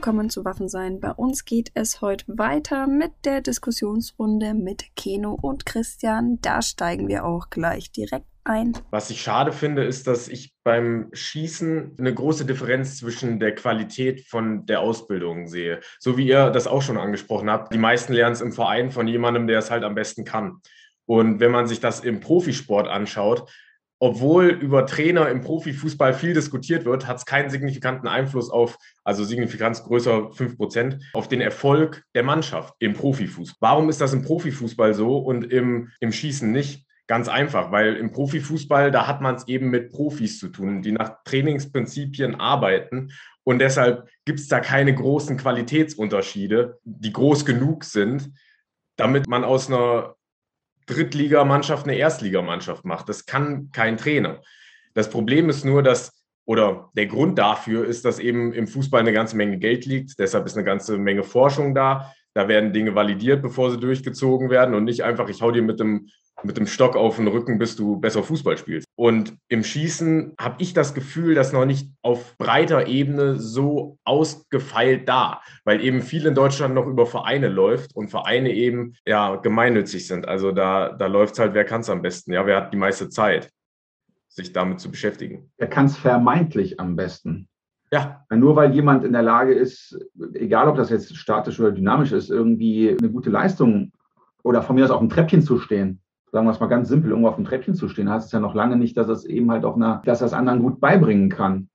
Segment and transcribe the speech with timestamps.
[0.00, 0.98] Willkommen zu Waffensein.
[0.98, 6.38] Bei uns geht es heute weiter mit der Diskussionsrunde mit Keno und Christian.
[6.40, 8.72] Da steigen wir auch gleich direkt ein.
[8.88, 14.26] Was ich schade finde, ist, dass ich beim Schießen eine große Differenz zwischen der Qualität
[14.26, 15.80] von der Ausbildung sehe.
[15.98, 17.74] So wie ihr das auch schon angesprochen habt.
[17.74, 20.62] Die meisten lernen es im Verein von jemandem, der es halt am besten kann.
[21.04, 23.50] Und wenn man sich das im Profisport anschaut,
[24.02, 29.24] obwohl über Trainer im Profifußball viel diskutiert wird, hat es keinen signifikanten Einfluss auf, also
[29.24, 33.58] Signifikanz größer 5%, auf den Erfolg der Mannschaft im Profifußball.
[33.60, 36.86] Warum ist das im Profifußball so und im, im Schießen nicht?
[37.08, 40.92] Ganz einfach, weil im Profifußball, da hat man es eben mit Profis zu tun, die
[40.92, 43.10] nach Trainingsprinzipien arbeiten.
[43.44, 48.30] Und deshalb gibt es da keine großen Qualitätsunterschiede, die groß genug sind,
[48.96, 50.14] damit man aus einer
[50.94, 53.08] Drittligamannschaft eine Erstligamannschaft macht.
[53.08, 54.40] Das kann kein Trainer.
[54.94, 56.12] Das Problem ist nur, dass,
[56.44, 60.18] oder der Grund dafür ist, dass eben im Fußball eine ganze Menge Geld liegt.
[60.18, 62.12] Deshalb ist eine ganze Menge Forschung da.
[62.34, 65.80] Da werden Dinge validiert, bevor sie durchgezogen werden und nicht einfach, ich hau dir mit
[65.80, 66.08] dem,
[66.44, 68.86] mit dem Stock auf den Rücken, bis du besser Fußball spielst.
[68.96, 75.08] Und im Schießen habe ich das Gefühl, dass noch nicht auf breiter Ebene so ausgefeilt
[75.08, 80.06] da, weil eben viel in Deutschland noch über Vereine läuft und Vereine eben ja gemeinnützig
[80.06, 80.28] sind.
[80.28, 82.78] Also da, da läuft es halt, wer kann es am besten, ja, wer hat die
[82.78, 83.50] meiste Zeit,
[84.28, 85.50] sich damit zu beschäftigen.
[85.58, 87.48] Wer kann es vermeintlich am besten?
[87.92, 88.24] Ja.
[88.32, 89.98] Nur weil jemand in der Lage ist,
[90.34, 93.92] egal ob das jetzt statisch oder dynamisch ist, irgendwie eine gute Leistung
[94.42, 96.00] oder von mir aus auf dem Treppchen zu stehen,
[96.32, 98.40] sagen wir es mal ganz simpel, irgendwo auf dem Treppchen zu stehen, heißt es ja
[98.40, 101.68] noch lange nicht, dass es eben halt auch einer, dass das anderen gut beibringen kann.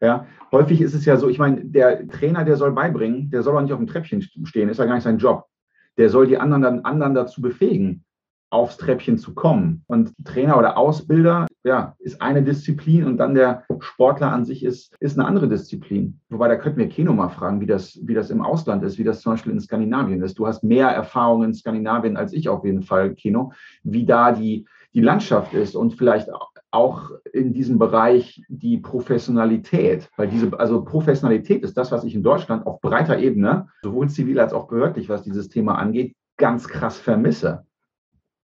[0.00, 3.56] Ja, häufig ist es ja so, ich meine, der Trainer, der soll beibringen, der soll
[3.56, 5.44] auch nicht auf dem Treppchen stehen, ist ja gar nicht sein Job.
[5.98, 8.04] Der soll die anderen dann anderen dazu befähigen,
[8.50, 9.82] aufs Treppchen zu kommen.
[9.86, 14.94] Und Trainer oder Ausbilder, ja, ist eine Disziplin und dann der Sportler an sich ist,
[14.98, 16.20] ist eine andere Disziplin.
[16.28, 19.04] Wobei, da könnten wir Keno mal fragen, wie das, wie das im Ausland ist, wie
[19.04, 20.38] das zum Beispiel in Skandinavien ist.
[20.38, 23.52] Du hast mehr Erfahrung in Skandinavien als ich auf jeden Fall, Keno,
[23.84, 26.28] wie da die, die Landschaft ist und vielleicht
[26.72, 32.22] auch in diesem Bereich die Professionalität, weil diese, also Professionalität ist das, was ich in
[32.22, 36.98] Deutschland auf breiter Ebene, sowohl zivil als auch behördlich, was dieses Thema angeht, ganz krass
[36.98, 37.64] vermisse.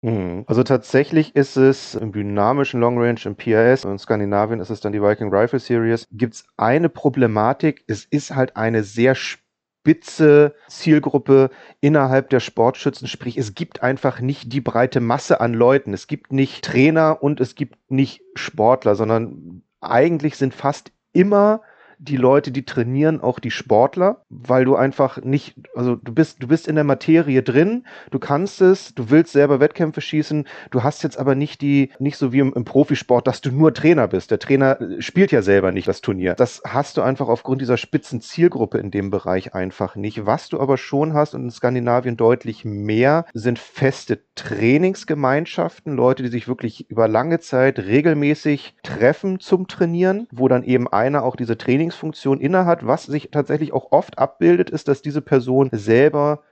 [0.05, 0.45] Mhm.
[0.47, 4.93] Also tatsächlich ist es im dynamischen Long Range, im PRS, in Skandinavien ist es dann
[4.93, 7.85] die Viking Rifle Series, gibt es eine Problematik.
[7.87, 11.49] Es ist halt eine sehr spitze Zielgruppe
[11.81, 13.09] innerhalb der Sportschützen.
[13.09, 15.95] Sprich, es gibt einfach nicht die breite Masse an Leuten.
[15.95, 21.63] Es gibt nicht Trainer und es gibt nicht Sportler, sondern eigentlich sind fast immer
[22.05, 26.47] die Leute, die trainieren, auch die Sportler, weil du einfach nicht, also du bist, du
[26.47, 31.03] bist in der Materie drin, du kannst es, du willst selber Wettkämpfe schießen, du hast
[31.03, 34.31] jetzt aber nicht die, nicht so wie im, im Profisport, dass du nur Trainer bist.
[34.31, 36.35] Der Trainer spielt ja selber nicht das Turnier.
[36.35, 40.27] Das hast du einfach aufgrund dieser spitzen Zielgruppe in dem Bereich einfach nicht.
[40.27, 46.29] Was du aber schon hast und in Skandinavien deutlich mehr, sind feste Trainingsgemeinschaften, Leute, die
[46.29, 51.57] sich wirklich über lange Zeit regelmäßig treffen zum Trainieren, wo dann eben einer auch diese
[51.57, 52.87] Trainings Trainingsfunktion innehat.
[52.87, 56.43] Was sich tatsächlich auch oft abbildet, ist, dass diese Person selber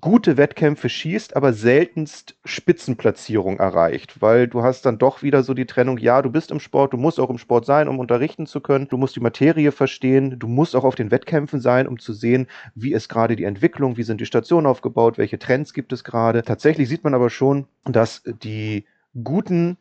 [0.00, 5.66] gute Wettkämpfe schießt, aber seltenst Spitzenplatzierung erreicht, weil du hast dann doch wieder so die
[5.66, 8.60] Trennung, ja, du bist im Sport, du musst auch im Sport sein, um unterrichten zu
[8.60, 12.12] können, du musst die Materie verstehen, du musst auch auf den Wettkämpfen sein, um zu
[12.12, 16.02] sehen, wie ist gerade die Entwicklung, wie sind die Stationen aufgebaut, welche Trends gibt es
[16.02, 16.42] gerade.
[16.42, 18.84] Tatsächlich sieht man aber schon, dass die
[19.22, 19.78] guten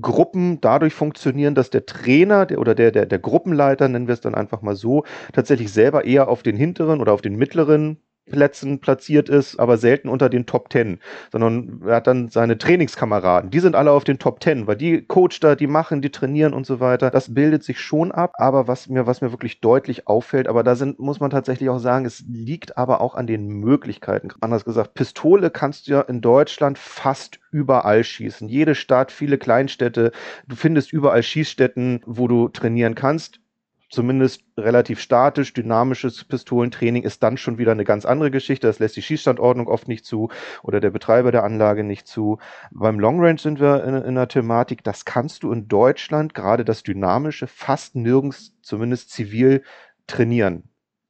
[0.00, 4.20] Gruppen dadurch funktionieren, dass der Trainer der, oder der, der, der Gruppenleiter, nennen wir es
[4.20, 8.00] dann einfach mal so, tatsächlich selber eher auf den hinteren oder auf den mittleren
[8.30, 11.00] Plätzen platziert ist, aber selten unter den Top Ten,
[11.32, 13.50] sondern er hat dann seine Trainingskameraden.
[13.50, 16.54] Die sind alle auf den Top Ten, weil die Coach da, die machen, die trainieren
[16.54, 17.10] und so weiter.
[17.10, 20.74] Das bildet sich schon ab, aber was mir, was mir wirklich deutlich auffällt, aber da
[20.76, 24.28] sind, muss man tatsächlich auch sagen, es liegt aber auch an den Möglichkeiten.
[24.40, 28.48] Anders gesagt, Pistole kannst du ja in Deutschland fast überall schießen.
[28.48, 30.12] Jede Stadt, viele Kleinstädte,
[30.46, 33.40] du findest überall Schießstätten, wo du trainieren kannst
[33.88, 38.66] zumindest relativ statisch, dynamisches Pistolentraining ist dann schon wieder eine ganz andere Geschichte.
[38.66, 40.28] Das lässt die Schießstandordnung oft nicht zu
[40.62, 42.38] oder der Betreiber der Anlage nicht zu.
[42.70, 46.64] Beim Long Range sind wir in, in einer Thematik, das kannst du in Deutschland, gerade
[46.64, 49.62] das Dynamische, fast nirgends, zumindest zivil,
[50.06, 50.68] trainieren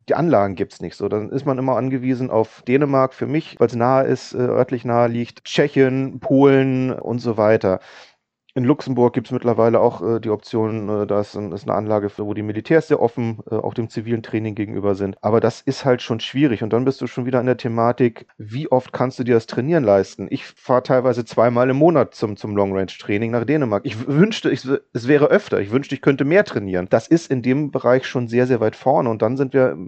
[0.08, 1.08] die Anlagen gibt's nicht so.
[1.08, 4.84] Dann ist man immer angewiesen auf Dänemark für mich, weil es nahe ist, äh, örtlich
[4.84, 7.80] nahe liegt, Tschechien, Polen und so weiter.
[8.58, 11.76] In Luxemburg gibt es mittlerweile auch äh, die Option, äh, da ist, ein, ist, eine
[11.76, 15.16] Anlage, wo die Militärs sehr offen äh, auch dem zivilen Training gegenüber sind.
[15.22, 16.64] Aber das ist halt schon schwierig.
[16.64, 19.46] Und dann bist du schon wieder in der Thematik, wie oft kannst du dir das
[19.46, 20.26] Trainieren leisten?
[20.30, 23.86] Ich fahre teilweise zweimal im Monat zum, zum Long-Range-Training nach Dänemark.
[23.86, 25.60] Ich wünschte, ich, es wäre öfter.
[25.60, 26.88] Ich wünschte, ich könnte mehr trainieren.
[26.90, 29.08] Das ist in dem Bereich schon sehr, sehr weit vorne.
[29.08, 29.78] Und dann sind wir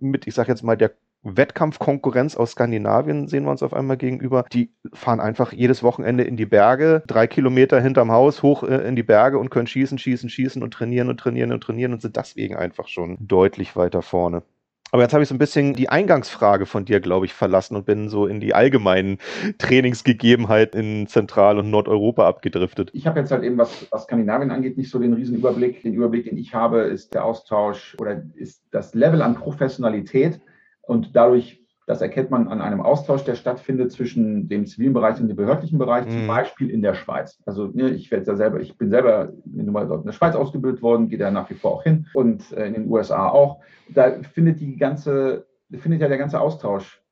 [0.00, 4.44] mit, ich sag jetzt mal, der Wettkampfkonkurrenz aus Skandinavien sehen wir uns auf einmal gegenüber.
[4.52, 8.96] Die fahren einfach jedes Wochenende in die Berge, drei Kilometer hinterm Haus hoch äh, in
[8.96, 12.16] die Berge und können schießen, schießen, schießen und trainieren und trainieren und trainieren und sind
[12.16, 14.42] deswegen einfach schon deutlich weiter vorne.
[14.90, 17.84] Aber jetzt habe ich so ein bisschen die Eingangsfrage von dir, glaube ich, verlassen und
[17.84, 19.18] bin so in die allgemeinen
[19.58, 22.90] Trainingsgegebenheiten in Zentral- und Nordeuropa abgedriftet.
[22.94, 25.82] Ich habe jetzt halt eben, was, was Skandinavien angeht, nicht so den Riesenüberblick.
[25.82, 30.40] Den Überblick, den ich habe, ist der Austausch oder ist das Level an Professionalität
[30.88, 35.28] und dadurch, das erkennt man an einem Austausch, der stattfindet zwischen dem zivilen Bereich und
[35.28, 36.10] dem behördlichen Bereich, mhm.
[36.10, 37.38] zum Beispiel in der Schweiz.
[37.46, 41.18] Also ne, ich werde ja selber, ich bin selber in der Schweiz ausgebildet worden, gehe
[41.18, 43.60] da nach wie vor auch hin und äh, in den USA auch.
[43.90, 45.46] Da findet die ganze,
[45.78, 47.02] findet ja der ganze Austausch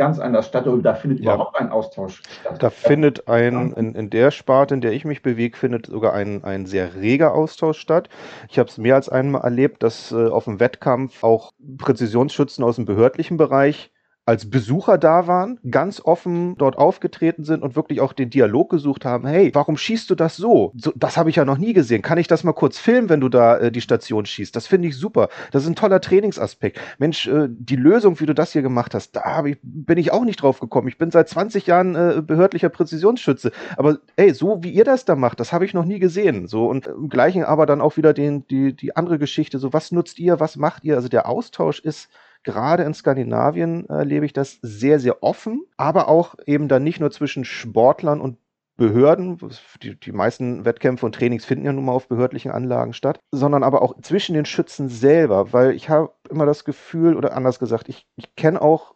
[0.00, 1.34] ganz anders statt und da findet ja.
[1.34, 2.56] überhaupt ein Austausch statt.
[2.58, 6.42] Da findet ein, in, in der Sparte, in der ich mich bewege, findet sogar ein,
[6.42, 8.08] ein sehr reger Austausch statt.
[8.48, 12.76] Ich habe es mehr als einmal erlebt, dass äh, auf dem Wettkampf auch Präzisionsschützen aus
[12.76, 13.92] dem behördlichen Bereich
[14.30, 19.04] als Besucher da waren, ganz offen dort aufgetreten sind und wirklich auch den Dialog gesucht
[19.04, 19.26] haben.
[19.26, 20.72] Hey, warum schießt du das so?
[20.76, 22.00] so das habe ich ja noch nie gesehen.
[22.00, 24.54] Kann ich das mal kurz filmen, wenn du da äh, die Station schießt?
[24.54, 25.30] Das finde ich super.
[25.50, 26.78] Das ist ein toller Trainingsaspekt.
[26.98, 30.24] Mensch, äh, die Lösung, wie du das hier gemacht hast, da ich, bin ich auch
[30.24, 30.86] nicht drauf gekommen.
[30.86, 33.50] Ich bin seit 20 Jahren äh, behördlicher Präzisionsschütze.
[33.76, 36.46] Aber ey, so wie ihr das da macht, das habe ich noch nie gesehen.
[36.46, 39.58] So und im gleichen aber dann auch wieder den, die, die andere Geschichte.
[39.58, 40.38] So, was nutzt ihr?
[40.38, 40.94] Was macht ihr?
[40.94, 42.08] Also der Austausch ist
[42.42, 47.10] Gerade in Skandinavien erlebe ich das sehr, sehr offen, aber auch eben dann nicht nur
[47.10, 48.38] zwischen Sportlern und
[48.80, 49.36] Behörden,
[49.82, 53.62] die, die meisten Wettkämpfe und Trainings finden ja nun mal auf behördlichen Anlagen statt, sondern
[53.62, 57.90] aber auch zwischen den Schützen selber, weil ich habe immer das Gefühl, oder anders gesagt,
[57.90, 58.94] ich, ich kenne auch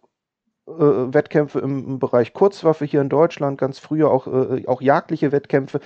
[0.67, 5.32] äh, Wettkämpfe im, im, Bereich Kurzwaffe hier in Deutschland, ganz früher auch, äh, auch jagdliche
[5.32, 5.81] Wettkämpfe.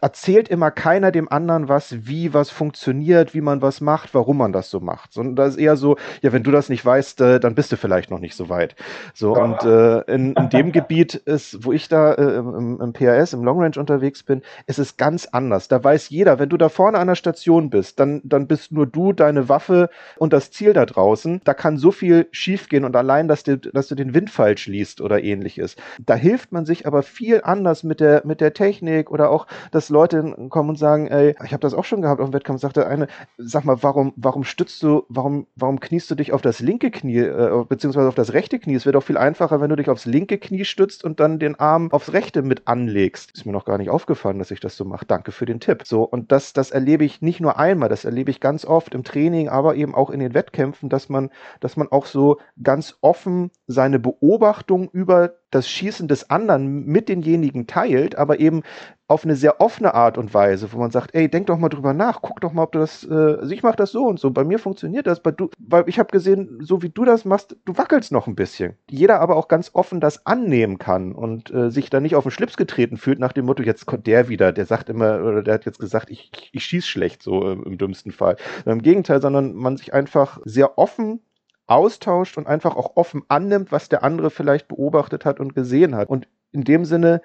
[0.00, 4.38] Da erzählt immer keiner dem anderen was, wie was funktioniert, wie man was macht, warum
[4.38, 5.12] man das so macht.
[5.12, 7.76] Sondern das ist eher so, ja, wenn du das nicht weißt, äh, dann bist du
[7.76, 8.76] vielleicht noch nicht so weit.
[9.14, 9.42] So, ja.
[9.42, 13.44] und äh, in, in dem Gebiet ist, wo ich da äh, im, im PRS, im
[13.44, 15.68] Long Range unterwegs bin, ist es ganz anders.
[15.68, 18.86] Da weiß jeder, wenn du da vorne an der Station bist, dann, dann bist nur
[18.86, 21.42] du, deine Waffe und das Ziel da draußen.
[21.44, 25.00] Da kann so viel schiefgehen und allein, dass du, dass du den Wind falsch liest
[25.00, 25.76] oder ähnliches.
[26.00, 29.85] Da hilft man sich aber viel anders mit der, mit der Technik oder auch das
[29.86, 32.60] dass Leute kommen und sagen, ey, ich habe das auch schon gehabt auf dem Wettkampf,
[32.60, 33.06] sagte eine,
[33.38, 37.18] sag mal, warum, warum stützt du, warum, warum kniest du dich auf das linke Knie,
[37.18, 38.74] äh, beziehungsweise auf das rechte Knie?
[38.74, 41.58] Es wäre doch viel einfacher, wenn du dich aufs linke Knie stützt und dann den
[41.60, 43.30] Arm aufs rechte mit anlegst.
[43.32, 45.06] Ist mir noch gar nicht aufgefallen, dass ich das so mache.
[45.06, 45.82] Danke für den Tipp.
[45.84, 49.04] So, und das, das erlebe ich nicht nur einmal, das erlebe ich ganz oft im
[49.04, 51.30] Training, aber eben auch in den Wettkämpfen, dass man,
[51.60, 57.66] dass man auch so ganz offen seine Beobachtung über das Schießen des anderen mit denjenigen
[57.66, 58.62] teilt, aber eben
[59.08, 61.92] auf eine sehr offene Art und Weise, wo man sagt, ey, denk doch mal drüber
[61.92, 64.30] nach, guck doch mal, ob du das, äh, also ich mache das so und so,
[64.32, 67.56] bei mir funktioniert das, bei du, weil ich habe gesehen, so wie du das machst,
[67.64, 68.74] du wackelst noch ein bisschen.
[68.90, 72.32] Jeder aber auch ganz offen das annehmen kann und äh, sich da nicht auf den
[72.32, 75.54] Schlips getreten fühlt nach dem Motto, jetzt kommt der wieder, der sagt immer, oder der
[75.54, 78.36] hat jetzt gesagt, ich, ich, ich schieß schlecht, so äh, im dümmsten Fall.
[78.64, 81.20] Im Gegenteil, sondern man sich einfach sehr offen
[81.66, 86.08] austauscht und einfach auch offen annimmt, was der andere vielleicht beobachtet hat und gesehen hat.
[86.08, 87.22] Und in dem Sinne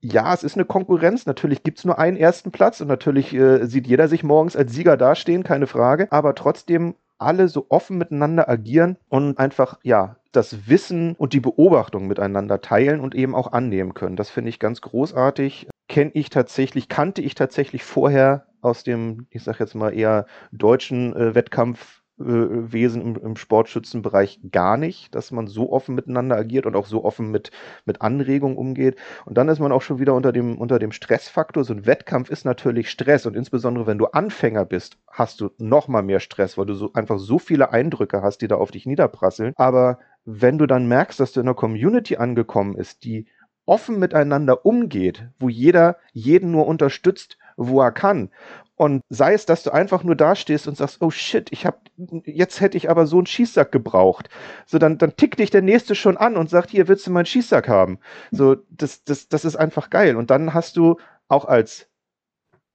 [0.00, 1.26] ja, es ist eine Konkurrenz.
[1.26, 4.72] Natürlich gibt es nur einen ersten Platz und natürlich äh, sieht jeder sich morgens als
[4.72, 6.08] Sieger dastehen, keine Frage.
[6.12, 12.06] Aber trotzdem alle so offen miteinander agieren und einfach, ja, das Wissen und die Beobachtung
[12.06, 14.16] miteinander teilen und eben auch annehmen können.
[14.16, 15.68] Das finde ich ganz großartig.
[15.88, 21.16] Kenne ich tatsächlich, kannte ich tatsächlich vorher aus dem, ich sag jetzt mal eher deutschen
[21.16, 26.74] äh, Wettkampf Wesen im, im, Sportschützenbereich gar nicht, dass man so offen miteinander agiert und
[26.74, 27.50] auch so offen mit,
[27.84, 28.96] mit Anregungen umgeht.
[29.26, 31.62] Und dann ist man auch schon wieder unter dem, unter dem Stressfaktor.
[31.64, 35.88] So ein Wettkampf ist natürlich Stress und insbesondere wenn du Anfänger bist, hast du noch
[35.88, 38.86] mal mehr Stress, weil du so einfach so viele Eindrücke hast, die da auf dich
[38.86, 39.52] niederprasseln.
[39.56, 43.26] Aber wenn du dann merkst, dass du in einer Community angekommen ist, die
[43.66, 48.30] offen miteinander umgeht, wo jeder jeden nur unterstützt, wo er kann
[48.76, 51.80] und sei es, dass du einfach nur dastehst und sagst, oh shit, ich hab,
[52.24, 54.28] jetzt hätte ich aber so einen Schießsack gebraucht.
[54.66, 57.26] So, dann, dann tickt dich der Nächste schon an und sagt, hier willst du meinen
[57.26, 57.98] Schießsack haben.
[58.30, 60.16] So, das, das, das ist einfach geil.
[60.16, 60.96] Und dann hast du
[61.28, 61.88] auch als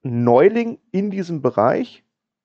[0.02, 2.02] Neuling in diesem Bereich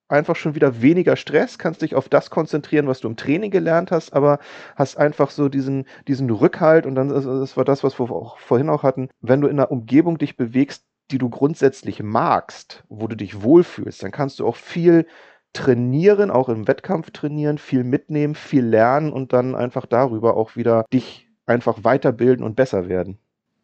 [0.08, 3.92] einfach schon wieder weniger Stress, kannst dich auf das konzentrieren, was du im Training gelernt
[3.92, 4.40] hast, aber
[4.76, 8.70] hast einfach so diesen, diesen Rückhalt und dann, das war das, was wir auch vorhin
[8.70, 13.16] auch hatten, wenn du in einer Umgebung dich bewegst, die du grundsätzlich magst, wo du
[13.16, 15.06] dich wohlfühlst, dann kannst du auch viel
[15.54, 20.86] trainieren, auch im Wettkampf trainieren, viel mitnehmen, viel lernen und dann einfach darüber auch wieder
[20.94, 23.18] dich einfach weiterbilden und besser werden.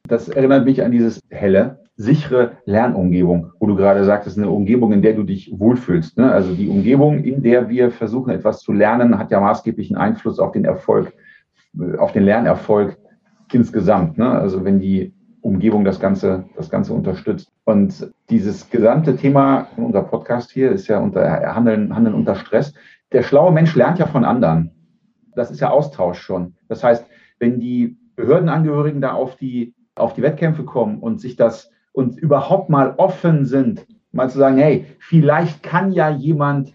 [0.08, 1.84] Das erinnert mich an dieses Helle.
[1.96, 6.18] sichere Lernumgebung, wo du gerade sagtest, eine Umgebung, in der du dich wohlfühlst.
[6.18, 6.32] Ne?
[6.32, 10.52] Also die Umgebung, in der wir versuchen, etwas zu lernen, hat ja maßgeblichen Einfluss auf
[10.54, 11.14] den Erfolg,
[11.98, 12.98] auf den Lernerfolg
[13.52, 14.18] insgesamt.
[14.18, 14.28] Ne?
[14.28, 17.52] Also wenn die Umgebung das Ganze, das Ganze unterstützt.
[17.66, 21.22] Und dieses gesamte Thema, unser Podcast hier ist ja unter
[21.54, 22.74] Handeln, Handeln unter Stress.
[23.12, 24.72] Der schlaue Mensch lernt ja von anderen.
[25.36, 26.56] Das ist ja Austausch schon.
[26.70, 27.06] Das heißt,
[27.40, 32.70] wenn die Behördenangehörigen da auf die, auf die Wettkämpfe kommen und sich das und überhaupt
[32.70, 36.72] mal offen sind, mal zu sagen, hey, vielleicht kann ja jemand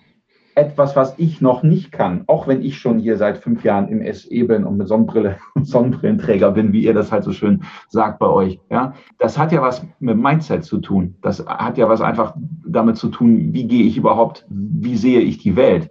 [0.58, 4.12] etwas, was ich noch nicht kann, auch wenn ich schon hier seit fünf Jahren im
[4.12, 8.18] SE bin und mit Sonnenbrille und Sonnenbrillenträger bin, wie ihr das halt so schön sagt
[8.18, 8.58] bei euch.
[8.68, 11.14] Ja, das hat ja was mit Mindset zu tun.
[11.22, 12.34] Das hat ja was einfach
[12.66, 15.90] damit zu tun, wie gehe ich überhaupt, wie sehe ich die Welt?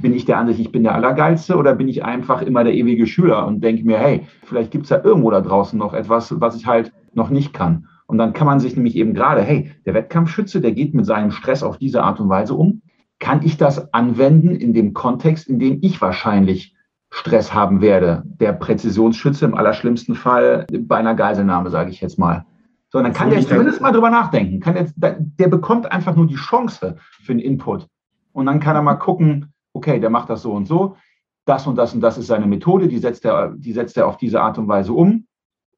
[0.00, 3.06] Bin ich der Ansicht, ich bin der Allergeilste oder bin ich einfach immer der ewige
[3.06, 6.56] Schüler und denke mir, hey, vielleicht gibt es ja irgendwo da draußen noch etwas, was
[6.56, 7.86] ich halt noch nicht kann.
[8.06, 11.32] Und dann kann man sich nämlich eben gerade, hey, der Wettkampfschütze, der geht mit seinem
[11.32, 12.80] Stress auf diese Art und Weise um
[13.20, 16.74] kann ich das anwenden in dem Kontext, in dem ich wahrscheinlich
[17.10, 18.24] Stress haben werde?
[18.24, 22.46] Der Präzisionsschütze im allerschlimmsten Fall bei einer Geiselnahme, sage ich jetzt mal.
[22.88, 24.58] So, dann kann der zumindest mal drüber nachdenken.
[24.58, 27.86] Kann der, der bekommt einfach nur die Chance für einen Input.
[28.32, 30.96] Und dann kann er mal gucken, okay, der macht das so und so.
[31.44, 34.16] Das und das und das ist seine Methode, die setzt er, die setzt er auf
[34.16, 35.26] diese Art und Weise um.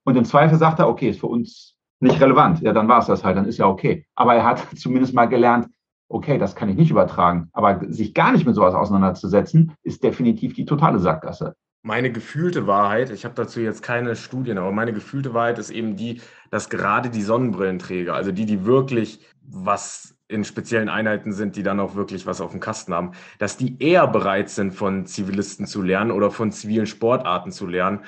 [0.04, 2.60] Und im Zweifel sagt er, okay, ist für uns nicht relevant.
[2.62, 4.06] Ja, dann war es das halt, dann ist ja okay.
[4.14, 5.68] Aber er hat zumindest mal gelernt,
[6.12, 7.48] okay, das kann ich nicht übertragen.
[7.52, 11.56] Aber sich gar nicht mit sowas auseinanderzusetzen, ist definitiv die totale Sackgasse.
[11.84, 15.96] Meine gefühlte Wahrheit, ich habe dazu jetzt keine Studien, aber meine gefühlte Wahrheit ist eben
[15.96, 21.62] die, dass gerade die Sonnenbrillenträger, also die, die wirklich was in speziellen Einheiten sind, die
[21.62, 25.66] dann auch wirklich was auf dem Kasten haben, dass die eher bereit sind, von Zivilisten
[25.66, 28.00] zu lernen oder von zivilen Sportarten zu lernen,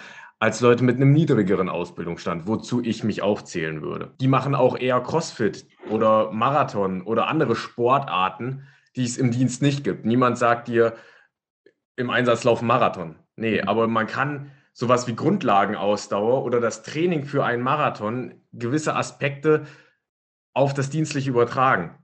[0.45, 4.13] als Leute mit einem niedrigeren Ausbildungsstand, wozu ich mich auch zählen würde.
[4.21, 9.85] Die machen auch eher CrossFit oder Marathon oder andere Sportarten, die es im Dienst nicht
[9.85, 10.05] gibt.
[10.05, 10.97] Niemand sagt dir
[11.97, 13.17] im Einsatzlauf Marathon.
[13.37, 13.69] Nee, mhm.
[13.69, 19.65] aber man kann sowas wie Grundlagenausdauer oder das Training für einen Marathon gewisse Aspekte
[20.53, 21.95] auf das Dienstliche übertragen.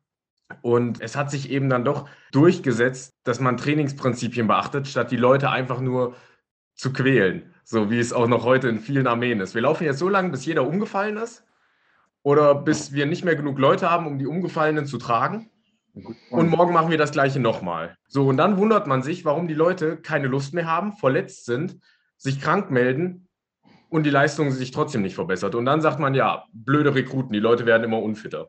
[0.62, 5.50] Und es hat sich eben dann doch durchgesetzt, dass man Trainingsprinzipien beachtet, statt die Leute
[5.50, 6.14] einfach nur
[6.75, 7.54] zu quälen.
[7.70, 9.54] So wie es auch noch heute in vielen Armeen ist.
[9.54, 11.44] Wir laufen jetzt so lange, bis jeder umgefallen ist
[12.24, 15.50] oder bis wir nicht mehr genug Leute haben, um die Umgefallenen zu tragen.
[16.30, 17.96] Und morgen machen wir das gleiche nochmal.
[18.08, 21.78] So, und dann wundert man sich, warum die Leute keine Lust mehr haben, verletzt sind,
[22.16, 23.28] sich krank melden
[23.88, 25.54] und die Leistung sich trotzdem nicht verbessert.
[25.54, 28.48] Und dann sagt man, ja, blöde Rekruten, die Leute werden immer unfitter.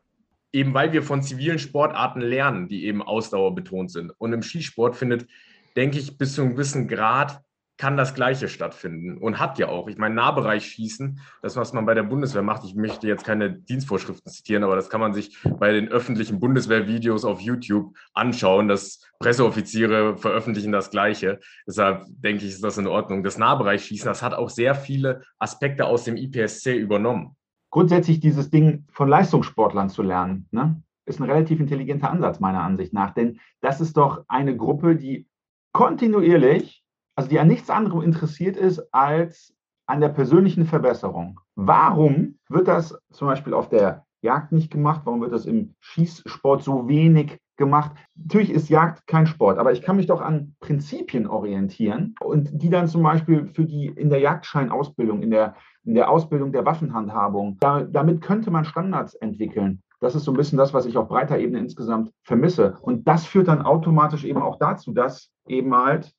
[0.52, 4.12] Eben weil wir von zivilen Sportarten lernen, die eben ausdauerbetont sind.
[4.18, 5.28] Und im Skisport findet,
[5.76, 7.40] denke ich, bis zu einem gewissen Grad
[7.78, 9.88] kann das Gleiche stattfinden und hat ja auch.
[9.88, 13.52] Ich meine, Nahbereich schießen, das, was man bei der Bundeswehr macht, ich möchte jetzt keine
[13.52, 18.68] Dienstvorschriften zitieren, aber das kann man sich bei den öffentlichen Bundeswehrvideos auf YouTube anschauen.
[18.68, 21.40] dass Presseoffiziere veröffentlichen das Gleiche.
[21.66, 23.22] Deshalb denke ich, ist das in Ordnung.
[23.22, 27.36] Das Nahbereichschießen, das hat auch sehr viele Aspekte aus dem IPSC übernommen.
[27.70, 32.92] Grundsätzlich dieses Ding von Leistungssportlern zu lernen, ne, ist ein relativ intelligenter Ansatz meiner Ansicht
[32.92, 33.14] nach.
[33.14, 35.26] Denn das ist doch eine Gruppe, die
[35.72, 36.81] kontinuierlich
[37.22, 39.54] also die an nichts anderem interessiert ist als
[39.86, 41.38] an der persönlichen Verbesserung.
[41.54, 45.02] Warum wird das zum Beispiel auf der Jagd nicht gemacht?
[45.04, 47.92] Warum wird das im Schießsport so wenig gemacht?
[48.16, 52.70] Natürlich ist Jagd kein Sport, aber ich kann mich doch an Prinzipien orientieren und die
[52.70, 57.58] dann zum Beispiel für die in der Jagdscheinausbildung, in der, in der Ausbildung der Waffenhandhabung,
[57.60, 59.80] da, damit könnte man Standards entwickeln.
[60.00, 62.76] Das ist so ein bisschen das, was ich auf breiter Ebene insgesamt vermisse.
[62.80, 66.12] Und das führt dann automatisch eben auch dazu, dass eben halt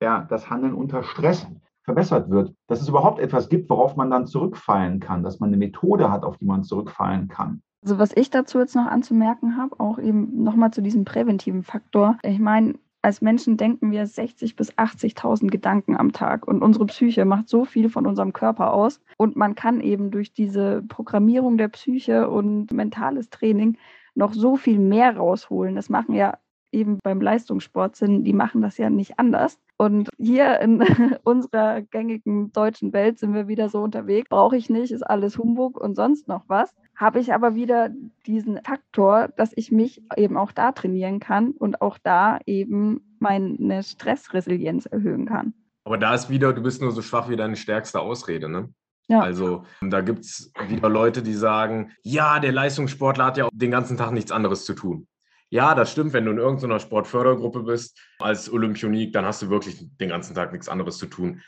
[0.00, 1.46] ja, das Handeln unter Stress
[1.82, 5.56] verbessert wird, dass es überhaupt etwas gibt, worauf man dann zurückfallen kann, dass man eine
[5.56, 7.62] Methode hat, auf die man zurückfallen kann.
[7.82, 12.18] Also was ich dazu jetzt noch anzumerken habe, auch eben nochmal zu diesem präventiven Faktor.
[12.22, 17.24] Ich meine, als Menschen denken wir 60.000 bis 80.000 Gedanken am Tag und unsere Psyche
[17.24, 21.68] macht so viel von unserem Körper aus und man kann eben durch diese Programmierung der
[21.68, 23.78] Psyche und mentales Training
[24.14, 25.76] noch so viel mehr rausholen.
[25.76, 26.36] Das machen ja
[26.72, 29.58] eben beim Leistungssport sind, die machen das ja nicht anders.
[29.76, 30.82] Und hier in
[31.24, 34.28] unserer gängigen deutschen Welt sind wir wieder so unterwegs.
[34.28, 36.74] Brauche ich nicht, ist alles Humbug und sonst noch was.
[36.96, 37.90] Habe ich aber wieder
[38.26, 43.82] diesen Faktor, dass ich mich eben auch da trainieren kann und auch da eben meine
[43.82, 45.54] Stressresilienz erhöhen kann.
[45.84, 48.68] Aber da ist wieder, du bist nur so schwach wie deine stärkste Ausrede, ne?
[49.08, 49.20] Ja.
[49.20, 53.96] Also da gibt es wieder Leute, die sagen, ja, der Leistungssportler hat ja den ganzen
[53.96, 55.06] Tag nichts anderes zu tun.
[55.50, 59.78] Ja, das stimmt, wenn du in irgendeiner Sportfördergruppe bist als Olympionik, dann hast du wirklich
[59.96, 61.40] den ganzen Tag nichts anderes zu tun.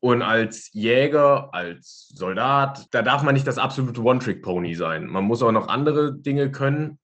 [0.00, 5.06] Und als Jäger, als Soldat, da darf man nicht das absolute One-Trick-Pony sein.
[5.06, 7.00] Man muss auch noch andere Dinge können.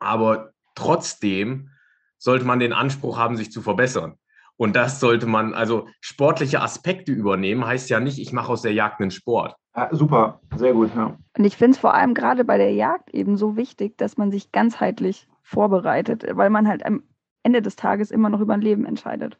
[0.00, 1.70] Aber trotzdem
[2.18, 4.14] sollte man den Anspruch haben, sich zu verbessern.
[4.56, 8.72] Und das sollte man, also sportliche Aspekte übernehmen, heißt ja nicht, ich mache aus der
[8.72, 9.54] Jagd einen Sport.
[9.76, 11.16] Ja, super, sehr gut, ja.
[11.36, 14.32] Und ich finde es vor allem gerade bei der Jagd eben so wichtig, dass man
[14.32, 17.04] sich ganzheitlich vorbereitet, weil man halt am
[17.44, 19.38] Ende des Tages immer noch über ein Leben entscheidet.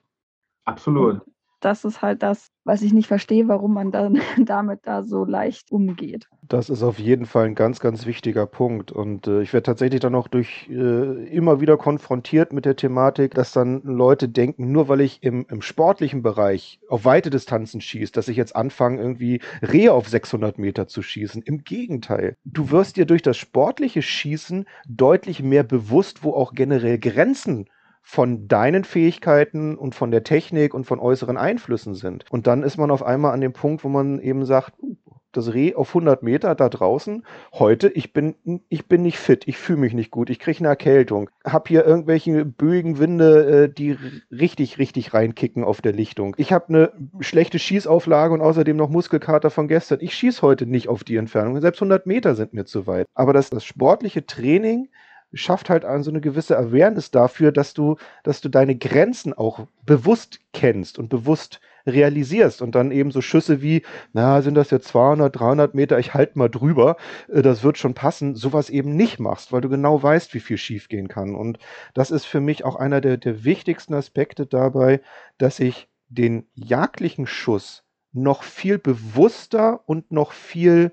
[0.64, 1.20] Absolut.
[1.60, 5.70] Das ist halt das, was ich nicht verstehe, warum man dann damit da so leicht
[5.70, 6.28] umgeht.
[6.42, 8.92] Das ist auf jeden Fall ein ganz, ganz wichtiger Punkt.
[8.92, 13.34] Und äh, ich werde tatsächlich dann auch durch äh, immer wieder konfrontiert mit der Thematik,
[13.34, 18.12] dass dann Leute denken, nur weil ich im, im sportlichen Bereich auf weite Distanzen schieße,
[18.12, 21.42] dass ich jetzt anfange, irgendwie Rehe auf 600 Meter zu schießen.
[21.42, 22.36] Im Gegenteil.
[22.44, 27.68] Du wirst dir durch das sportliche Schießen deutlich mehr bewusst, wo auch generell Grenzen
[28.08, 32.24] von deinen Fähigkeiten und von der Technik und von äußeren Einflüssen sind.
[32.30, 34.94] Und dann ist man auf einmal an dem Punkt, wo man eben sagt, uh,
[35.32, 38.36] das Reh auf 100 Meter da draußen, heute, ich bin,
[38.68, 41.84] ich bin nicht fit, ich fühle mich nicht gut, ich kriege eine Erkältung, habe hier
[41.84, 43.98] irgendwelche böigen Winde, äh, die
[44.30, 46.36] richtig, richtig reinkicken auf der Lichtung.
[46.38, 49.98] Ich habe eine schlechte Schießauflage und außerdem noch Muskelkater von gestern.
[50.00, 53.08] Ich schieße heute nicht auf die Entfernung, selbst 100 Meter sind mir zu weit.
[53.14, 54.90] Aber das, das sportliche Training
[55.32, 60.40] schafft halt so eine gewisse Awareness dafür, dass du, dass du deine Grenzen auch bewusst
[60.52, 65.38] kennst und bewusst realisierst und dann eben so Schüsse wie, na, sind das jetzt 200,
[65.38, 66.96] 300 Meter, ich halte mal drüber,
[67.28, 70.58] äh, das wird schon passen, sowas eben nicht machst, weil du genau weißt, wie viel
[70.58, 71.34] schiefgehen kann.
[71.34, 71.58] Und
[71.94, 75.00] das ist für mich auch einer der, der wichtigsten Aspekte dabei,
[75.38, 80.92] dass ich den jagdlichen Schuss noch viel bewusster und noch viel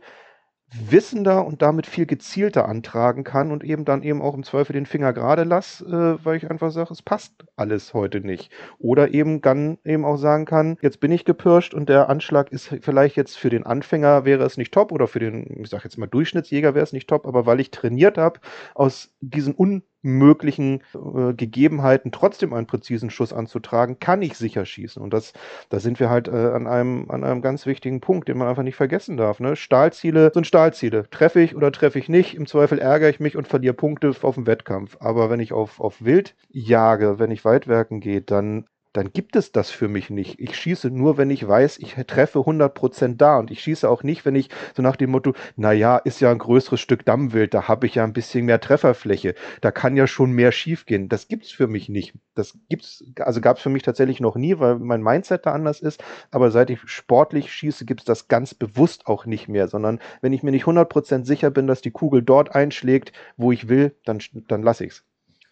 [0.89, 4.85] wissender und damit viel gezielter antragen kann und eben dann eben auch im Zweifel den
[4.85, 8.51] Finger gerade lass, äh, weil ich einfach sage, es passt alles heute nicht.
[8.79, 12.75] Oder eben dann eben auch sagen kann, jetzt bin ich gepirscht und der Anschlag ist
[12.81, 15.97] vielleicht jetzt für den Anfänger wäre es nicht top oder für den, ich sage jetzt
[15.97, 18.39] mal Durchschnittsjäger wäre es nicht top, aber weil ich trainiert habe,
[18.73, 25.01] aus diesen un möglichen äh, Gegebenheiten trotzdem einen präzisen Schuss anzutragen, kann ich sicher schießen.
[25.01, 25.33] Und das,
[25.69, 28.63] da sind wir halt äh, an, einem, an einem ganz wichtigen Punkt, den man einfach
[28.63, 29.39] nicht vergessen darf.
[29.39, 29.55] Ne?
[29.55, 31.09] Stahlziele sind Stahlziele.
[31.09, 32.35] Treffe ich oder treffe ich nicht?
[32.35, 34.97] Im Zweifel ärgere ich mich und verliere Punkte auf dem Wettkampf.
[34.99, 39.51] Aber wenn ich auf, auf Wild jage, wenn ich Weitwerken gehe, dann dann gibt es
[39.51, 40.39] das für mich nicht.
[40.39, 43.39] Ich schieße nur, wenn ich weiß, ich treffe 100% da.
[43.39, 46.37] Und ich schieße auch nicht, wenn ich so nach dem Motto, naja, ist ja ein
[46.37, 49.33] größeres Stück Dammwild, da habe ich ja ein bisschen mehr Trefferfläche.
[49.61, 51.09] Da kann ja schon mehr schiefgehen.
[51.09, 52.13] Das gibt's für mich nicht.
[52.35, 55.81] Das gibt's, also gab es für mich tatsächlich noch nie, weil mein Mindset da anders
[55.81, 56.03] ist.
[56.29, 60.43] Aber seit ich sportlich schieße, gibt's das ganz bewusst auch nicht mehr, sondern wenn ich
[60.43, 64.61] mir nicht 100% sicher bin, dass die Kugel dort einschlägt, wo ich will, dann, dann
[64.61, 65.03] lasse ich's.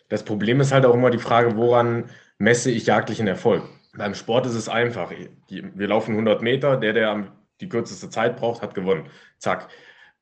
[0.10, 2.10] Das Problem ist halt auch immer die Frage, woran
[2.41, 3.63] messe ich jagdlichen Erfolg.
[3.95, 5.12] Beim Sport ist es einfach.
[5.47, 7.27] Wir laufen 100 Meter, der, der
[7.62, 9.10] die kürzeste Zeit braucht, hat gewonnen.
[9.38, 9.69] Zack.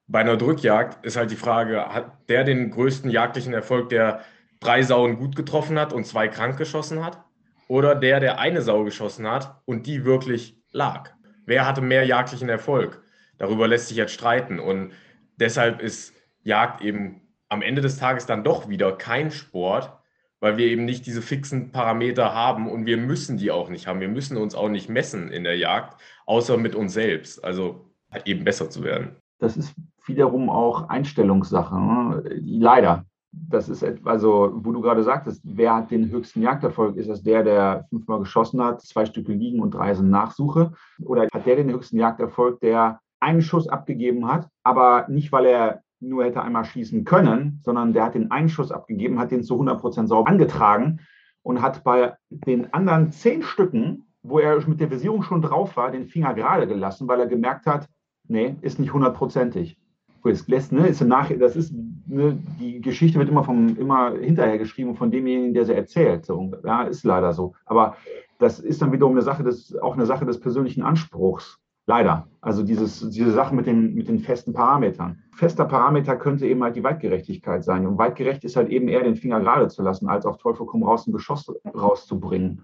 [0.08, 4.22] Bei einer Drückjagd ist halt die Frage, hat der den größten jagdlichen Erfolg, der
[4.60, 7.24] drei Sauen gut getroffen hat und zwei krank geschossen hat?
[7.68, 11.12] Oder der, der eine Sau geschossen hat und die wirklich lag?
[11.46, 13.02] Wer hatte mehr jagdlichen Erfolg?
[13.38, 14.60] Darüber lässt sich jetzt streiten.
[14.60, 14.92] Und
[15.38, 19.99] deshalb ist Jagd eben am Ende des Tages dann doch wieder kein Sport,
[20.40, 24.00] weil wir eben nicht diese fixen Parameter haben und wir müssen die auch nicht haben.
[24.00, 27.44] Wir müssen uns auch nicht messen in der Jagd, außer mit uns selbst.
[27.44, 29.16] Also halt eben besser zu werden.
[29.40, 29.74] Das ist
[30.06, 31.80] wiederum auch Einstellungssache.
[31.80, 32.24] Ne?
[32.42, 33.06] Leider.
[33.32, 36.98] Das ist also, wo du gerade sagtest, wer hat den höchsten Jagderfolg?
[36.98, 40.74] Ist das der, der fünfmal geschossen hat, zwei Stücke liegen und drei sind Nachsuche?
[41.06, 45.84] Oder hat der den höchsten Jagderfolg, der einen Schuss abgegeben hat, aber nicht, weil er
[46.00, 49.80] nur hätte einmal schießen können, sondern der hat den Einschuss abgegeben, hat den zu 100
[49.80, 51.00] Prozent sauber angetragen
[51.42, 55.92] und hat bei den anderen zehn Stücken, wo er mit der Visierung schon drauf war,
[55.92, 57.88] den Finger gerade gelassen, weil er gemerkt hat,
[58.28, 59.78] nee, ist nicht hundertprozentig.
[60.24, 61.74] Lässt, ne, ist nach, das ist,
[62.06, 66.26] ne, die Geschichte wird immer vom, immer hinterher geschrieben von demjenigen, der sie erzählt.
[66.26, 67.56] So, ja, ist leider so.
[67.66, 67.96] Aber
[68.38, 71.58] das ist dann wiederum eine Sache des, auch eine Sache des persönlichen Anspruchs.
[71.90, 72.28] Leider.
[72.42, 75.24] Also dieses, diese Sache mit den, mit den festen Parametern.
[75.36, 77.88] Fester Parameter könnte eben halt die Weitgerechtigkeit sein.
[77.88, 80.84] Und weitgerecht ist halt eben eher den Finger gerade zu lassen, als auf Teufel komm
[80.84, 82.64] raus ein Geschoss rauszubringen.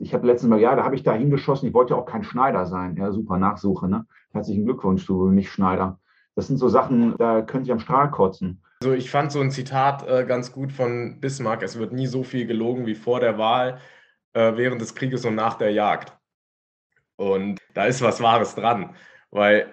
[0.00, 1.68] Ich habe letztens mal, ja, da habe ich da hingeschossen.
[1.68, 2.96] Ich wollte ja auch kein Schneider sein.
[2.96, 4.06] Ja, super Nachsuche, ne?
[4.32, 6.00] Herzlichen Glückwunsch, du nicht Schneider.
[6.34, 8.60] Das sind so Sachen, da könnte ich am Strahl kotzen.
[8.82, 11.62] Also ich fand so ein Zitat äh, ganz gut von Bismarck.
[11.62, 13.78] Es wird nie so viel gelogen wie vor der Wahl,
[14.32, 16.12] äh, während des Krieges und nach der Jagd.
[17.14, 18.94] Und da ist was Wahres dran,
[19.30, 19.66] weil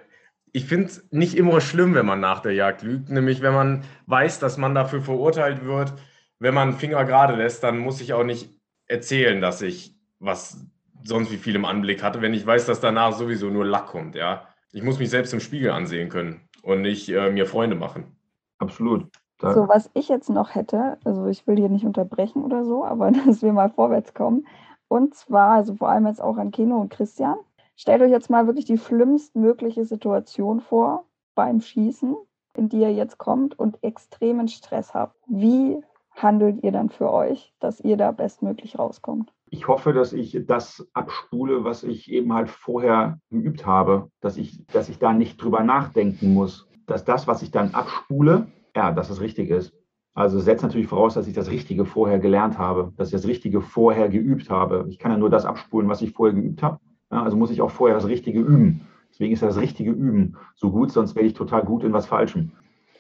[0.54, 3.10] ich finde es nicht immer schlimm, wenn man nach der Jagd lügt.
[3.10, 5.94] Nämlich, wenn man weiß, dass man dafür verurteilt wird,
[6.40, 8.50] wenn man Finger gerade lässt, dann muss ich auch nicht
[8.88, 10.66] erzählen, dass ich was
[11.04, 14.16] sonst wie viel im Anblick hatte, wenn ich weiß, dass danach sowieso nur Lack kommt,
[14.16, 14.48] ja.
[14.72, 18.16] Ich muss mich selbst im Spiegel ansehen können und nicht äh, mir Freunde machen.
[18.60, 19.08] Absolut.
[19.40, 22.86] Da so, was ich jetzt noch hätte, also ich will hier nicht unterbrechen oder so,
[22.86, 24.46] aber dass wir mal vorwärts kommen.
[24.88, 27.38] Und zwar, also vor allem jetzt auch an Keno und Christian.
[27.75, 31.05] Stellt euch jetzt mal wirklich die schlimmstmögliche Situation vor
[31.36, 32.15] beim Schießen,
[32.55, 35.15] in die ihr jetzt kommt und extremen Stress habt.
[35.27, 35.81] Wie
[36.12, 39.34] handelt ihr dann für euch, dass ihr da bestmöglich rauskommt?
[39.49, 44.65] Ich hoffe, dass ich das abspule, was ich eben halt vorher geübt habe, dass ich,
[44.67, 49.10] dass ich da nicht drüber nachdenken muss, dass das, was ich dann abspule, ja, dass
[49.10, 49.73] es richtig ist.
[50.13, 53.62] Also setzt natürlich voraus, dass ich das Richtige vorher gelernt habe, dass ich das Richtige
[53.62, 54.86] vorher geübt habe.
[54.89, 56.79] Ich kann ja nur das abspulen, was ich vorher geübt habe.
[57.12, 58.82] Ja, also muss ich auch vorher das Richtige üben.
[59.12, 62.52] Deswegen ist das richtige Üben so gut, sonst wäre ich total gut in was Falschem.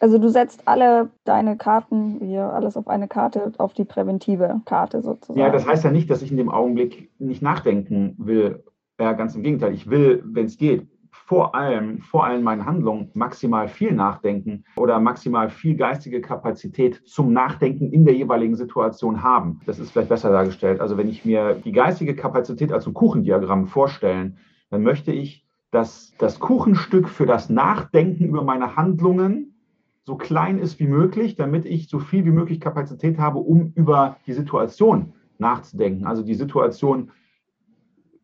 [0.01, 5.01] Also du setzt alle deine Karten, hier alles auf eine Karte, auf die präventive Karte
[5.01, 5.39] sozusagen.
[5.39, 8.63] Ja, das heißt ja nicht, dass ich in dem Augenblick nicht nachdenken will.
[8.99, 9.73] Ja, ganz im Gegenteil.
[9.73, 10.87] Ich will, wenn es geht,
[11.31, 17.31] vor allem, vor allem meinen Handlungen maximal viel nachdenken oder maximal viel geistige Kapazität zum
[17.31, 19.61] Nachdenken in der jeweiligen Situation haben.
[19.65, 20.81] Das ist vielleicht besser dargestellt.
[20.81, 24.39] Also wenn ich mir die geistige Kapazität als ein Kuchendiagramm vorstellen,
[24.71, 29.55] dann möchte ich, dass das Kuchenstück für das Nachdenken über meine Handlungen
[30.03, 34.17] so klein ist wie möglich, damit ich so viel wie möglich Kapazität habe, um über
[34.27, 37.11] die Situation nachzudenken, also die Situation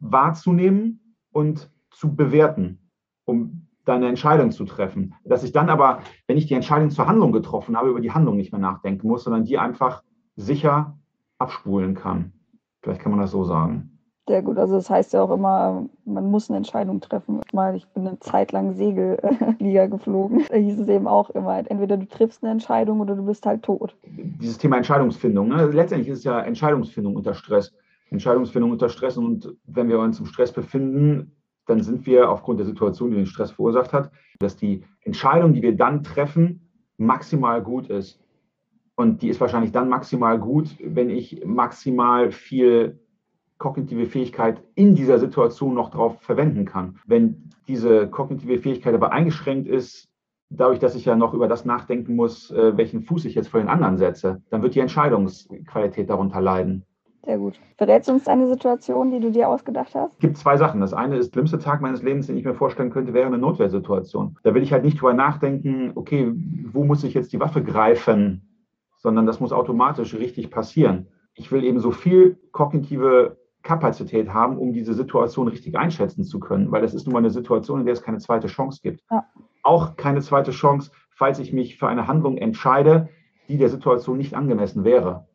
[0.01, 2.79] wahrzunehmen und zu bewerten,
[3.27, 5.13] um dann eine Entscheidung zu treffen.
[5.23, 8.35] Dass ich dann aber, wenn ich die Entscheidung zur Handlung getroffen habe, über die Handlung
[8.35, 10.03] nicht mehr nachdenken muss, sondern die einfach
[10.35, 10.97] sicher
[11.37, 12.33] abspulen kann.
[12.81, 13.91] Vielleicht kann man das so sagen.
[14.27, 14.57] Sehr gut.
[14.57, 17.39] Also das heißt ja auch immer, man muss eine Entscheidung treffen.
[17.53, 20.43] Mal, ich bin eine Zeit lang Segelliga geflogen.
[20.49, 23.63] Da hieß es eben auch immer, entweder du triffst eine Entscheidung oder du bist halt
[23.63, 23.95] tot.
[24.05, 25.47] Dieses Thema Entscheidungsfindung.
[25.47, 25.67] Ne?
[25.67, 27.73] Letztendlich ist es ja Entscheidungsfindung unter Stress.
[28.09, 29.15] Entscheidungsfindung unter Stress.
[29.15, 31.36] Und wenn wir uns im Stress befinden,
[31.67, 35.61] dann sind wir aufgrund der Situation, die den Stress verursacht hat, dass die Entscheidung, die
[35.61, 38.19] wir dann treffen, maximal gut ist.
[38.95, 42.99] Und die ist wahrscheinlich dann maximal gut, wenn ich maximal viel
[43.59, 46.99] kognitive Fähigkeit in dieser Situation noch drauf verwenden kann.
[47.05, 50.07] Wenn diese kognitive Fähigkeit aber eingeschränkt ist,
[50.49, 53.59] dadurch, dass ich ja noch über das nachdenken muss, äh, welchen Fuß ich jetzt vor
[53.59, 56.85] den anderen setze, dann wird die Entscheidungsqualität darunter leiden.
[57.27, 57.59] Sehr gut.
[57.77, 60.13] Verrätst du uns eine Situation, die du dir ausgedacht hast?
[60.13, 60.79] Es gibt zwei Sachen.
[60.79, 63.37] Das eine ist, der schlimmste Tag meines Lebens, den ich mir vorstellen könnte, wäre eine
[63.37, 64.37] Notwehrsituation.
[64.43, 66.31] Da will ich halt nicht drüber nachdenken, okay,
[66.71, 68.47] wo muss ich jetzt die Waffe greifen,
[68.95, 71.09] sondern das muss automatisch richtig passieren.
[71.33, 76.71] Ich will eben so viel kognitive Kapazität haben, um diese Situation richtig einschätzen zu können,
[76.71, 79.01] weil das ist nun mal eine Situation, in der es keine zweite Chance gibt.
[79.11, 79.25] Ja.
[79.63, 83.09] Auch keine zweite Chance, falls ich mich für eine Handlung entscheide,
[83.49, 85.27] die der Situation nicht angemessen wäre.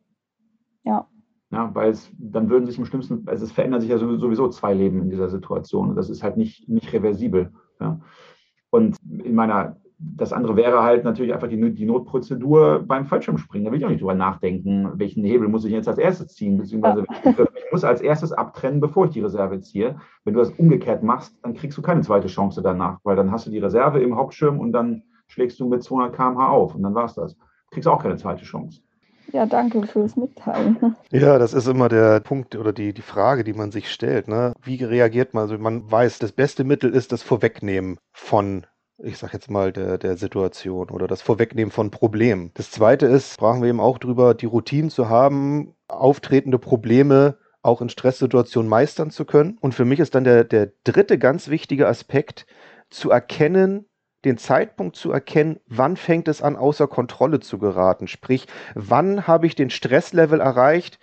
[1.53, 1.73] Ja.
[1.73, 5.01] Weil es, dann würden sich im schlimmsten, also es verändern sich ja sowieso zwei Leben
[5.01, 5.89] in dieser Situation.
[5.89, 7.51] Und das ist halt nicht, nicht reversibel.
[7.79, 7.99] Ja.
[8.69, 9.77] Und in meiner
[10.15, 13.65] das andere wäre halt natürlich einfach die, die Notprozedur beim Fallschirmspringen.
[13.65, 16.57] Da will ich auch nicht drüber nachdenken, welchen Hebel muss ich jetzt als erstes ziehen,
[16.57, 19.95] beziehungsweise ich muss als erstes abtrennen, bevor ich die Reserve ziehe.
[20.23, 23.47] Wenn du das umgekehrt machst, dann kriegst du keine zweite Chance danach, weil dann hast
[23.47, 26.95] du die Reserve im Hauptschirm und dann schlägst du mit 200 km/h auf und dann
[26.95, 27.35] war es das.
[27.35, 28.81] Du kriegst auch keine zweite Chance.
[29.31, 30.95] Ja, danke fürs Mitteilen.
[31.11, 34.27] Ja, das ist immer der Punkt oder die, die Frage, die man sich stellt.
[34.27, 34.53] Ne?
[34.63, 35.43] Wie reagiert man?
[35.43, 38.65] Also man weiß, das beste Mittel ist das Vorwegnehmen von
[38.99, 42.51] ich sag jetzt mal, der, der Situation oder das Vorwegnehmen von Problemen.
[42.53, 47.81] Das zweite ist, sprachen wir eben auch drüber, die Routine zu haben, auftretende Probleme auch
[47.81, 49.57] in Stresssituationen meistern zu können.
[49.61, 52.45] Und für mich ist dann der, der dritte ganz wichtige Aspekt,
[52.89, 53.85] zu erkennen,
[54.25, 58.07] den Zeitpunkt zu erkennen, wann fängt es an, außer Kontrolle zu geraten.
[58.07, 60.99] Sprich, wann habe ich den Stresslevel erreicht,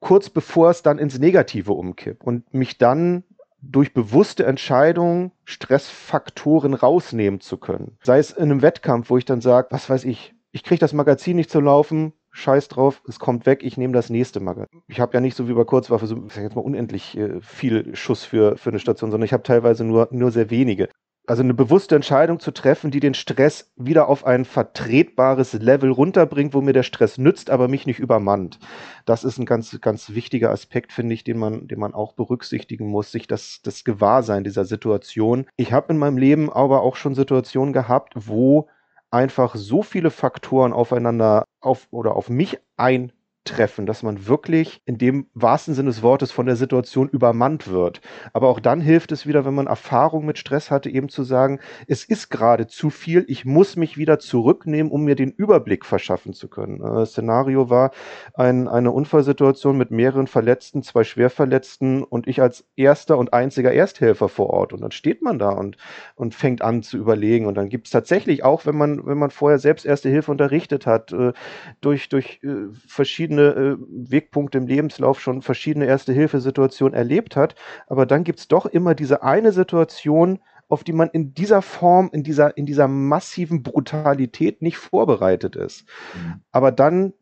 [0.00, 3.24] kurz bevor es dann ins Negative umkippt und mich dann
[3.60, 7.96] durch bewusste Entscheidungen Stressfaktoren rausnehmen zu können.
[8.02, 10.92] Sei es in einem Wettkampf, wo ich dann sage, was weiß ich, ich kriege das
[10.92, 14.82] Magazin nicht zu laufen, scheiß drauf, es kommt weg, ich nehme das nächste Magazin.
[14.88, 17.40] Ich habe ja nicht so wie bei Kurzwaffe so, ich sag jetzt mal unendlich äh,
[17.40, 20.88] viel Schuss für, für eine Station, sondern ich habe teilweise nur, nur sehr wenige
[21.26, 26.54] also eine bewusste Entscheidung zu treffen, die den Stress wieder auf ein vertretbares Level runterbringt,
[26.54, 28.60] wo mir der Stress nützt, aber mich nicht übermannt.
[29.04, 32.86] Das ist ein ganz, ganz wichtiger Aspekt, finde ich, den man, den man auch berücksichtigen
[32.86, 35.46] muss, sich das, das Gewahrsein dieser Situation.
[35.56, 38.68] Ich habe in meinem Leben aber auch schon Situationen gehabt, wo
[39.10, 43.12] einfach so viele Faktoren aufeinander auf oder auf mich ein
[43.46, 48.00] treffen, dass man wirklich in dem wahrsten Sinne des Wortes von der Situation übermannt wird.
[48.32, 51.60] Aber auch dann hilft es wieder, wenn man Erfahrung mit Stress hatte, eben zu sagen,
[51.86, 56.34] es ist gerade zu viel, ich muss mich wieder zurücknehmen, um mir den Überblick verschaffen
[56.34, 56.80] zu können.
[56.80, 57.92] Das Szenario war
[58.34, 64.28] ein, eine Unfallsituation mit mehreren Verletzten, zwei Schwerverletzten und ich als erster und einziger Ersthelfer
[64.28, 64.72] vor Ort.
[64.72, 65.76] Und dann steht man da und,
[66.16, 67.46] und fängt an zu überlegen.
[67.46, 70.84] Und dann gibt es tatsächlich auch, wenn man, wenn man vorher selbst Erste Hilfe unterrichtet
[70.86, 71.32] hat, äh,
[71.80, 73.76] durch, durch äh, verschiedene äh,
[74.10, 77.54] Wegpunkte im Lebenslauf schon verschiedene Erste-Hilfe-Situationen erlebt hat.
[77.86, 82.10] Aber dann gibt es doch immer diese eine Situation, auf die man in dieser Form,
[82.12, 85.86] in dieser, in dieser massiven Brutalität nicht vorbereitet ist.
[86.14, 86.40] Mhm.
[86.50, 87.12] Aber dann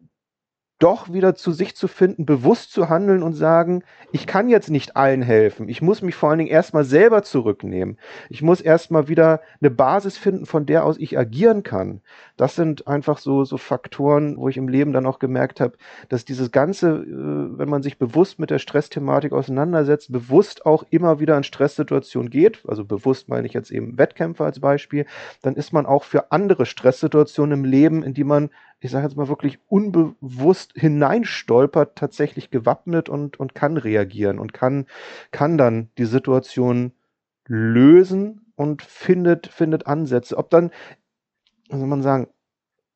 [0.85, 4.97] doch wieder zu sich zu finden, bewusst zu handeln und sagen, ich kann jetzt nicht
[4.97, 5.67] allen helfen.
[5.71, 7.97] Ich muss mich vor allen Dingen erstmal selber zurücknehmen.
[8.29, 12.03] Ich muss erstmal wieder eine Basis finden, von der aus ich agieren kann.
[12.37, 15.79] Das sind einfach so, so Faktoren, wo ich im Leben dann auch gemerkt habe,
[16.11, 21.19] dass dieses Ganze, äh, wenn man sich bewusst mit der Stressthematik auseinandersetzt, bewusst auch immer
[21.19, 25.07] wieder in Stresssituationen geht, also bewusst meine ich jetzt eben Wettkämpfe als Beispiel,
[25.41, 28.51] dann ist man auch für andere Stresssituationen im Leben, in die man
[28.85, 34.85] ich sage jetzt mal wirklich unbewusst hineinstolpert, tatsächlich gewappnet und, und kann reagieren und kann,
[35.31, 36.93] kann dann die Situation
[37.47, 40.37] lösen und findet, findet Ansätze.
[40.37, 40.71] Ob dann,
[41.71, 42.29] soll man sagen,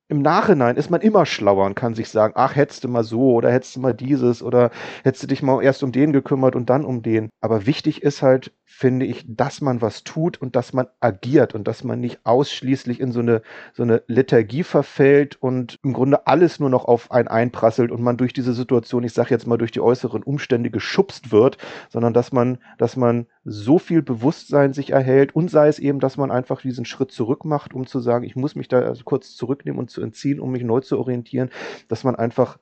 [0.08, 3.32] im Nachhinein ist man immer schlauer und kann sich sagen, ach, hättest du mal so
[3.32, 4.70] oder hättest du mal dieses oder
[5.04, 7.30] hättest du dich mal erst um den gekümmert und dann um den.
[7.40, 11.66] Aber wichtig ist halt, finde ich, dass man was tut und dass man agiert und
[11.66, 13.40] dass man nicht ausschließlich in so eine,
[13.72, 18.18] so eine Lethargie verfällt und im Grunde alles nur noch auf einen einprasselt und man
[18.18, 21.56] durch diese Situation, ich sage jetzt mal durch die äußeren Umstände geschubst wird,
[21.88, 26.18] sondern dass man, dass man so viel Bewusstsein sich erhält und sei es eben, dass
[26.18, 29.34] man einfach diesen Schritt zurück macht, um zu sagen, ich muss mich da also kurz
[29.34, 31.48] zurücknehmen und zu entziehen, um mich neu zu orientieren,
[31.88, 32.58] dass man einfach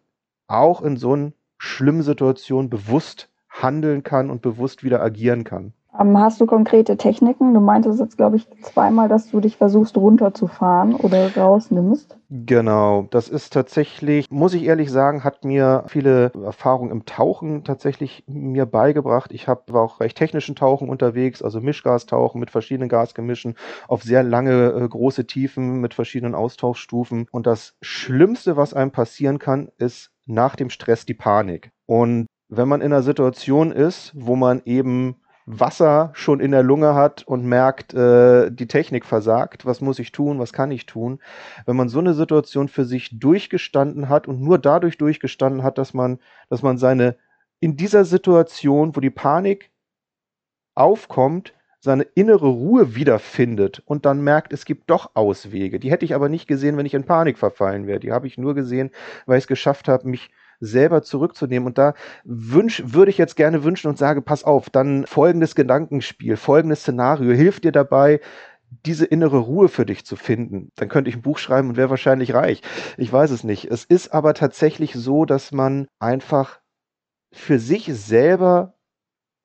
[0.47, 5.73] auch in so einer schlimmen Situation bewusst handeln kann und bewusst wieder agieren kann.
[5.99, 7.55] Ähm, hast du konkrete Techniken?
[7.55, 12.17] Du meintest jetzt, glaube ich, zweimal, dass du dich versuchst runterzufahren oder rausnimmst.
[12.29, 18.25] Genau, das ist tatsächlich, muss ich ehrlich sagen, hat mir viele Erfahrungen im Tauchen tatsächlich
[18.27, 19.33] mir beigebracht.
[19.33, 23.55] Ich hab, war auch recht technischen Tauchen unterwegs, also Mischgastauchen mit verschiedenen Gasgemischen
[23.87, 27.29] auf sehr lange, äh, große Tiefen mit verschiedenen Austauschstufen.
[27.31, 31.71] Und das Schlimmste, was einem passieren kann, ist nach dem Stress die Panik.
[31.87, 36.95] Und wenn man in einer Situation ist, wo man eben Wasser schon in der Lunge
[36.95, 41.21] hat und merkt, äh, die Technik versagt, was muss ich tun, was kann ich tun.
[41.67, 45.95] Wenn man so eine Situation für sich durchgestanden hat und nur dadurch durchgestanden hat, dass
[45.95, 46.19] man,
[46.51, 47.17] dass man seine
[47.61, 49.71] in dieser Situation, wo die Panik
[50.75, 55.79] aufkommt, seine innere Ruhe wiederfindet und dann merkt, es gibt doch Auswege.
[55.79, 58.01] Die hätte ich aber nicht gesehen, wenn ich in Panik verfallen wäre.
[58.01, 58.91] Die habe ich nur gesehen,
[59.27, 61.66] weil ich es geschafft habe, mich selber zurückzunehmen.
[61.66, 66.37] Und da wünsch, würde ich jetzt gerne wünschen und sage, pass auf, dann folgendes Gedankenspiel,
[66.37, 68.21] folgendes Szenario hilft dir dabei,
[68.85, 70.73] diese innere Ruhe für dich zu finden.
[70.77, 72.62] Dann könnte ich ein Buch schreiben und wäre wahrscheinlich reich.
[72.97, 73.66] Ich weiß es nicht.
[73.71, 76.61] Es ist aber tatsächlich so, dass man einfach
[77.33, 78.75] für sich selber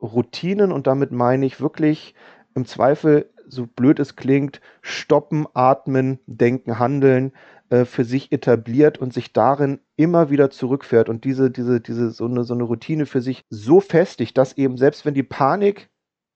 [0.01, 2.15] Routinen und damit meine ich wirklich
[2.55, 7.33] im Zweifel, so blöd es klingt, stoppen, atmen, denken, handeln,
[7.71, 12.25] äh, für sich etabliert und sich darin immer wieder zurückfährt und diese, diese, diese, so
[12.25, 15.89] eine, so eine Routine für sich so festigt, dass eben selbst wenn die Panik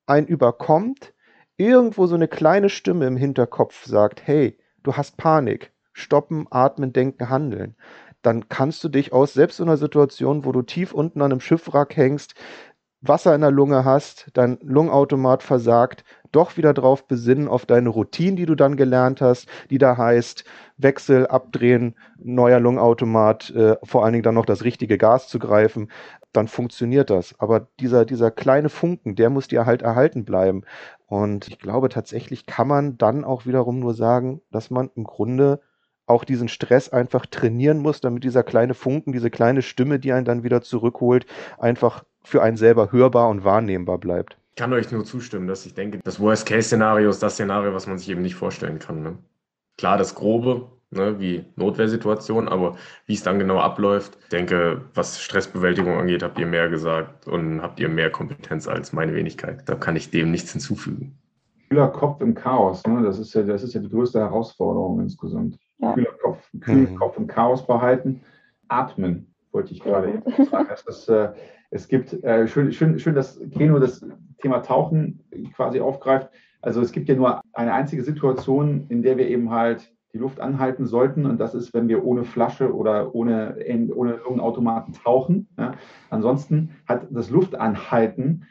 [0.05, 1.13] einen überkommt,
[1.57, 7.29] irgendwo so eine kleine Stimme im Hinterkopf sagt, hey, du hast Panik, stoppen, atmen, denken,
[7.29, 7.75] handeln.
[8.21, 11.41] Dann kannst du dich aus selbst in einer Situation, wo du tief unten an einem
[11.41, 12.35] Schiffwrack hängst,
[13.01, 18.35] Wasser in der Lunge hast, dein Lungenautomat versagt, doch wieder drauf besinnen, auf deine Routine,
[18.35, 20.43] die du dann gelernt hast, die da heißt,
[20.77, 25.89] Wechsel, abdrehen, neuer Lungenautomat, äh, vor allen Dingen dann noch das richtige Gas zu greifen,
[26.33, 27.33] dann funktioniert das.
[27.39, 30.63] Aber dieser, dieser kleine Funken, der muss dir halt erhalten bleiben.
[31.07, 35.61] Und ich glaube, tatsächlich kann man dann auch wiederum nur sagen, dass man im Grunde
[36.07, 40.25] auch diesen Stress einfach trainieren muss, damit dieser kleine Funken, diese kleine Stimme, die einen
[40.25, 41.25] dann wieder zurückholt,
[41.57, 44.37] einfach für einen selber hörbar und wahrnehmbar bleibt.
[44.55, 47.97] Ich kann euch nur zustimmen, dass ich denke, das Worst-Case-Szenario ist das Szenario, was man
[47.97, 49.03] sich eben nicht vorstellen kann.
[49.03, 49.17] Ne?
[49.77, 55.21] Klar, das Grobe, ne, wie Notwehrsituation, aber wie es dann genau abläuft, ich denke, was
[55.21, 59.67] Stressbewältigung angeht, habt ihr mehr gesagt und habt ihr mehr Kompetenz als meine Wenigkeit.
[59.67, 61.17] Da kann ich dem nichts hinzufügen.
[61.67, 63.03] Kühler Kopf im Chaos, ne?
[63.03, 65.59] das, ist ja, das ist ja die größte Herausforderung insgesamt.
[65.79, 65.91] Ja.
[65.95, 66.95] Kühler Kopf, kühlen mhm.
[66.95, 68.21] Kopf im Chaos behalten.
[68.69, 70.67] Atmen, wollte ich gerade sagen.
[70.69, 71.33] Das ist, äh,
[71.75, 74.05] es gibt, äh, schön, schön, schön, dass Keno das
[74.41, 75.19] Thema Tauchen
[75.53, 76.29] quasi aufgreift.
[76.61, 80.39] Also es gibt ja nur eine einzige Situation, in der wir eben halt die Luft
[80.39, 81.25] anhalten sollten.
[81.25, 83.57] Und das ist, wenn wir ohne Flasche oder ohne,
[83.93, 85.49] ohne irgendeinen Automaten tauchen.
[85.59, 85.73] Ja.
[86.09, 88.45] Ansonsten hat das Luftanhalten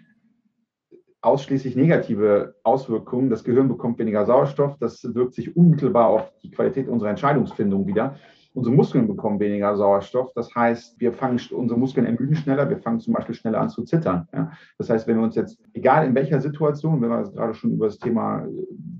[1.22, 3.30] ausschließlich negative Auswirkungen.
[3.30, 4.76] Das Gehirn bekommt weniger Sauerstoff.
[4.78, 8.16] Das wirkt sich unmittelbar auf die Qualität unserer Entscheidungsfindung wieder.
[8.54, 10.32] Unsere Muskeln bekommen weniger Sauerstoff.
[10.34, 12.70] Das heißt, wir fangen, unsere Muskeln ermüden schneller.
[12.70, 14.28] Wir fangen zum Beispiel schneller an zu zittern.
[14.32, 14.52] Ja?
[14.78, 17.72] Das heißt, wenn wir uns jetzt, egal in welcher Situation, wenn wir jetzt gerade schon
[17.72, 18.46] über das Thema,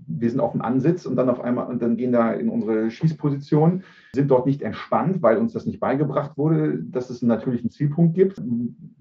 [0.07, 2.91] wir sind auf dem Ansitz und dann auf einmal, und dann gehen da in unsere
[2.91, 7.71] Schießposition, sind dort nicht entspannt, weil uns das nicht beigebracht wurde, dass es einen natürlichen
[7.71, 8.43] Zielpunkt gibt,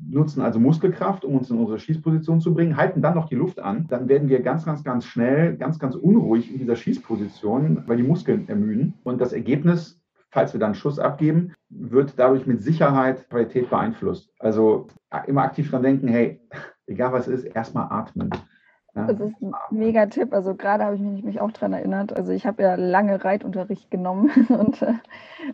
[0.07, 3.59] nutzen also Muskelkraft, um uns in unsere Schießposition zu bringen, halten dann noch die Luft
[3.59, 7.97] an, dann werden wir ganz, ganz, ganz schnell, ganz, ganz unruhig in dieser Schießposition, weil
[7.97, 8.93] die Muskeln ermüden.
[9.03, 10.02] Und das Ergebnis
[10.33, 14.33] falls wir dann Schuss abgeben, wird dadurch mit Sicherheit Qualität beeinflusst.
[14.39, 14.87] Also
[15.27, 16.41] immer aktiv dran denken, hey,
[16.87, 18.31] egal was ist, erstmal atmen.
[18.95, 19.07] Ja.
[19.07, 20.33] Das ist ein mega Tipp.
[20.33, 22.15] Also gerade habe ich mich, mich auch daran erinnert.
[22.15, 24.93] Also ich habe ja lange Reitunterricht genommen und äh,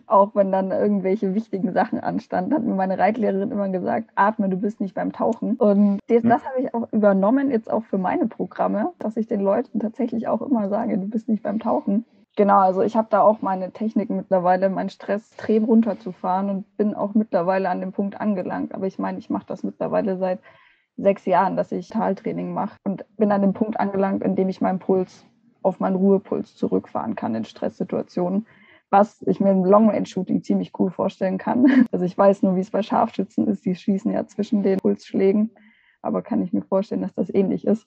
[0.06, 4.56] auch wenn dann irgendwelche wichtigen Sachen anstanden, hat mir meine Reitlehrerin immer gesagt, atme, du
[4.56, 5.56] bist nicht beim Tauchen.
[5.56, 9.40] Und das, das habe ich auch übernommen, jetzt auch für meine Programme, dass ich den
[9.40, 12.04] Leuten tatsächlich auch immer sage, du bist nicht beim Tauchen.
[12.36, 16.94] Genau, also ich habe da auch meine Technik mittlerweile, meinen Stress extrem runterzufahren und bin
[16.94, 18.74] auch mittlerweile an dem Punkt angelangt.
[18.74, 20.40] Aber ich meine, ich mache das mittlerweile seit
[20.96, 24.60] sechs Jahren, dass ich Taltraining mache und bin an dem Punkt angelangt, in dem ich
[24.60, 25.24] meinen Puls
[25.62, 28.46] auf meinen Ruhepuls zurückfahren kann in Stresssituationen,
[28.90, 31.66] was ich mir im Long-Range-Shooting ziemlich cool vorstellen kann.
[31.92, 35.50] Also ich weiß nur, wie es bei Scharfschützen ist, die schießen ja zwischen den Pulsschlägen,
[36.02, 37.86] aber kann ich mir vorstellen, dass das ähnlich ist.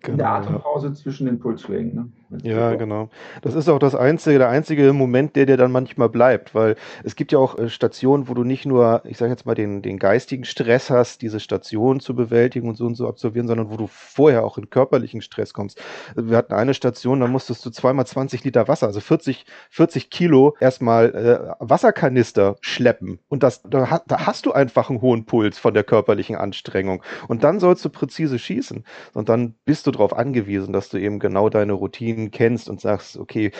[0.00, 0.94] Genau, der Atempause ja.
[0.94, 1.94] zwischen den Pulsschlägen.
[1.94, 2.08] Ne?
[2.42, 3.10] Ja, genau.
[3.42, 7.14] Das ist auch das einzige, der einzige Moment, der dir dann manchmal bleibt, weil es
[7.14, 9.98] gibt ja auch äh, Stationen, wo du nicht nur, ich sage jetzt mal, den, den
[9.98, 13.86] geistigen Stress hast, diese Station zu bewältigen und so und so absolvieren, sondern wo du
[13.86, 15.80] vorher auch in körperlichen Stress kommst.
[16.16, 20.56] Wir hatten eine Station, da musstest du zweimal 20 Liter Wasser, also 40, 40 Kilo
[20.58, 23.18] erstmal äh, Wasserkanister schleppen.
[23.28, 27.02] Und das, da, da hast du einfach einen hohen Puls von der körperlichen Anstrengung.
[27.28, 28.84] Und dann sollst du präzise schießen.
[29.12, 33.16] Und dann bist du darauf angewiesen, dass du eben genau deine Routinen kennst und sagst,
[33.16, 33.52] okay,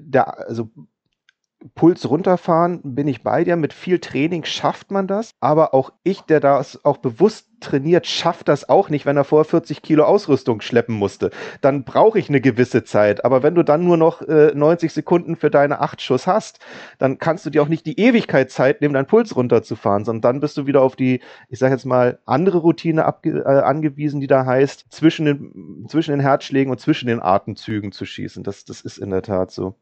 [0.00, 0.70] da, also
[1.74, 3.56] Puls runterfahren, bin ich bei dir.
[3.56, 5.30] Mit viel Training schafft man das.
[5.40, 9.44] Aber auch ich, der das auch bewusst trainiert, schafft das auch nicht, wenn er vorher
[9.46, 11.30] 40 Kilo Ausrüstung schleppen musste.
[11.62, 13.24] Dann brauche ich eine gewisse Zeit.
[13.24, 16.58] Aber wenn du dann nur noch äh, 90 Sekunden für deine acht Schuss hast,
[16.98, 20.40] dann kannst du dir auch nicht die Ewigkeit Zeit nehmen, deinen Puls runterzufahren, sondern dann
[20.40, 24.44] bist du wieder auf die, ich sage jetzt mal, andere Routine äh, angewiesen, die da
[24.44, 28.42] heißt, zwischen den, zwischen den Herzschlägen und zwischen den Atemzügen zu schießen.
[28.44, 29.76] Das, das ist in der Tat so.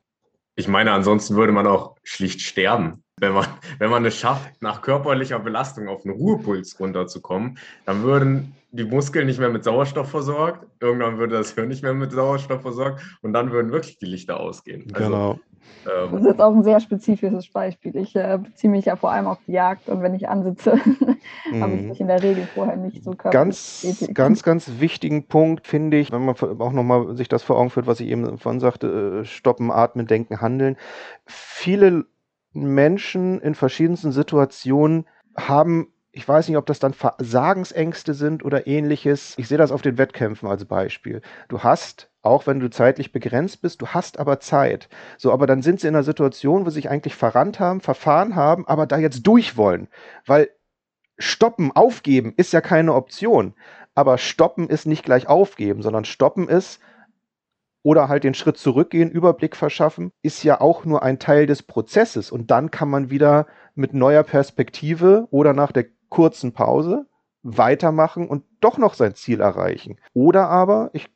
[0.54, 3.02] Ich meine, ansonsten würde man auch schlicht sterben.
[3.18, 3.46] Wenn man,
[3.78, 9.26] wenn man es schafft, nach körperlicher Belastung auf einen Ruhepuls runterzukommen, dann würden die Muskeln
[9.26, 13.34] nicht mehr mit Sauerstoff versorgt, irgendwann würde das Hirn nicht mehr mit Sauerstoff versorgt und
[13.34, 14.86] dann würden wirklich die Lichter ausgehen.
[14.94, 15.40] Also, genau.
[15.86, 17.96] Ähm, das ist jetzt auch ein sehr spezifisches Beispiel.
[17.96, 20.72] Ich äh, beziehe mich ja vor allem auf die Jagd und wenn ich ansitze,
[21.60, 21.88] habe ich mhm.
[21.88, 26.12] mich in der Regel vorher nicht so körperlich Ganz, ganz, ganz wichtigen Punkt finde ich,
[26.12, 29.24] wenn man auch nochmal sich das vor Augen führt, was ich eben vorhin sagte, äh,
[29.24, 30.76] stoppen, atmen, denken, handeln.
[31.26, 32.04] Viele
[32.52, 39.34] Menschen in verschiedensten Situationen haben ich weiß nicht, ob das dann Versagensängste sind oder ähnliches.
[39.38, 41.22] Ich sehe das auf den Wettkämpfen als Beispiel.
[41.48, 44.88] Du hast, auch wenn du zeitlich begrenzt bist, du hast aber Zeit.
[45.18, 48.36] So, aber dann sind sie in einer Situation, wo sie sich eigentlich verrannt haben, verfahren
[48.36, 49.88] haben, aber da jetzt durch wollen.
[50.26, 50.50] Weil
[51.18, 53.54] stoppen, aufgeben ist ja keine Option.
[53.94, 56.80] Aber stoppen ist nicht gleich aufgeben, sondern stoppen ist,
[57.82, 62.30] oder halt den Schritt zurückgehen, Überblick verschaffen, ist ja auch nur ein Teil des Prozesses.
[62.30, 67.06] Und dann kann man wieder mit neuer Perspektive oder nach der kurzen Pause
[67.42, 69.98] weitermachen und doch noch sein Ziel erreichen.
[70.14, 71.08] Oder aber, ich,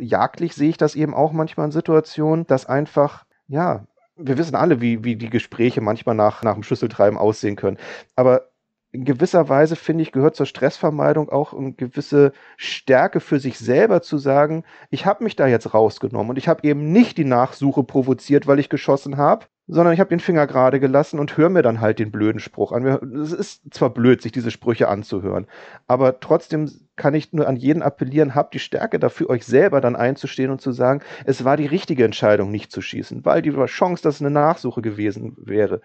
[0.00, 3.84] jagdlich sehe ich das eben auch manchmal in Situationen, dass einfach, ja,
[4.16, 7.78] wir wissen alle, wie, wie die Gespräche manchmal nach, nach dem Schlüsseltreiben aussehen können.
[8.16, 8.50] Aber
[8.90, 14.02] in gewisser Weise, finde ich, gehört zur Stressvermeidung auch eine gewisse Stärke für sich selber
[14.02, 17.84] zu sagen, ich habe mich da jetzt rausgenommen und ich habe eben nicht die Nachsuche
[17.84, 21.62] provoziert, weil ich geschossen habe, sondern ich habe den Finger gerade gelassen und höre mir
[21.62, 22.84] dann halt den blöden Spruch an.
[23.22, 25.46] Es ist zwar blöd, sich diese Sprüche anzuhören,
[25.86, 29.94] aber trotzdem kann ich nur an jeden appellieren, habt die Stärke dafür, euch selber dann
[29.94, 34.02] einzustehen und zu sagen, es war die richtige Entscheidung, nicht zu schießen, weil die Chance,
[34.02, 35.80] dass es eine Nachsuche gewesen wäre,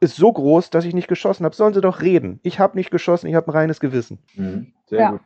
[0.00, 1.56] ist so groß, dass ich nicht geschossen habe.
[1.56, 2.38] Sollen sie doch reden.
[2.42, 4.18] Ich habe nicht geschossen, ich habe ein reines Gewissen.
[4.36, 4.72] Mhm.
[4.86, 5.10] Sehr ja.
[5.10, 5.20] gut,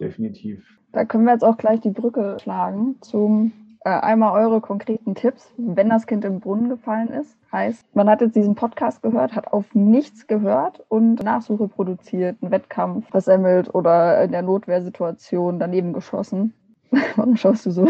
[0.00, 0.64] definitiv.
[0.92, 3.52] Da können wir jetzt auch gleich die Brücke schlagen zum
[3.96, 7.36] einmal eure konkreten Tipps, wenn das Kind im Brunnen gefallen ist.
[7.52, 12.50] Heißt, man hat jetzt diesen Podcast gehört, hat auf nichts gehört und Nachsuche produziert, einen
[12.50, 16.52] Wettkampf versemmelt oder in der Notwehrsituation daneben geschossen.
[17.16, 17.88] Warum schaust du so?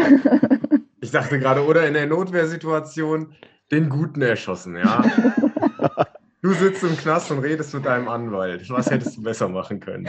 [1.01, 3.33] ich dachte gerade, oder in der Notwehrsituation
[3.71, 5.03] Den Guten erschossen, ja.
[6.41, 8.69] Du sitzt im Knast und redest mit deinem Anwalt.
[8.69, 10.07] Was hättest du besser machen können?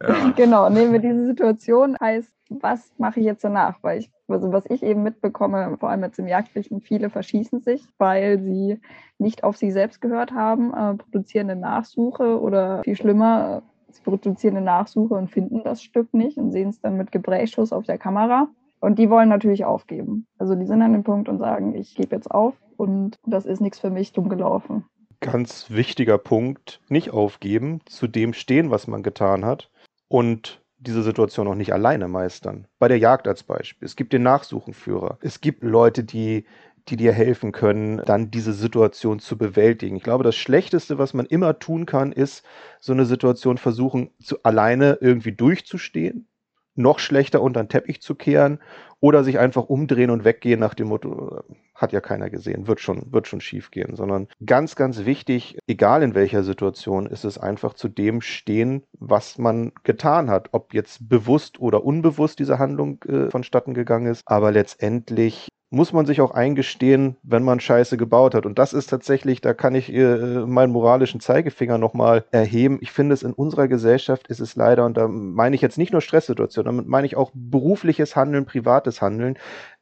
[0.00, 0.32] Ja.
[0.36, 3.78] Genau, nehmen wir diese Situation, heißt, was mache ich jetzt danach?
[3.82, 7.84] Weil ich, also was ich eben mitbekomme, vor allem jetzt im Jagdlichen, viele verschießen sich,
[7.98, 8.78] weil sie
[9.18, 14.56] nicht auf sich selbst gehört haben, äh, produzieren eine Nachsuche oder viel schlimmer, sie produzieren
[14.56, 17.98] eine Nachsuche und finden das Stück nicht und sehen es dann mit Gebrächschuss auf der
[17.98, 18.48] Kamera.
[18.78, 20.26] Und die wollen natürlich aufgeben.
[20.38, 23.60] Also die sind an dem Punkt und sagen, ich gebe jetzt auf und das ist
[23.60, 24.84] nichts für mich, dumm gelaufen
[25.20, 29.70] ganz wichtiger Punkt, nicht aufgeben, zu dem stehen, was man getan hat
[30.08, 32.66] und diese Situation auch nicht alleine meistern.
[32.78, 33.86] Bei der Jagd als Beispiel.
[33.86, 35.18] Es gibt den Nachsuchenführer.
[35.20, 36.44] Es gibt Leute, die,
[36.88, 39.96] die dir helfen können, dann diese Situation zu bewältigen.
[39.96, 42.44] Ich glaube, das Schlechteste, was man immer tun kann, ist,
[42.78, 46.28] so eine Situation versuchen, zu alleine irgendwie durchzustehen
[46.76, 48.60] noch schlechter unter den Teppich zu kehren
[49.06, 51.44] oder sich einfach umdrehen und weggehen nach dem Motto,
[51.76, 56.02] hat ja keiner gesehen, wird schon, wird schon schief gehen, sondern ganz, ganz wichtig, egal
[56.02, 61.08] in welcher Situation, ist es einfach zu dem stehen, was man getan hat, ob jetzt
[61.08, 66.30] bewusst oder unbewusst diese Handlung äh, vonstatten gegangen ist, aber letztendlich muss man sich auch
[66.30, 68.46] eingestehen, wenn man Scheiße gebaut hat.
[68.46, 72.78] Und das ist tatsächlich, da kann ich äh, meinen moralischen Zeigefinger nochmal erheben.
[72.80, 75.92] Ich finde es in unserer Gesellschaft ist es leider, und da meine ich jetzt nicht
[75.92, 79.38] nur Stresssituationen, damit meine ich auch berufliches Handeln, privates Handeln.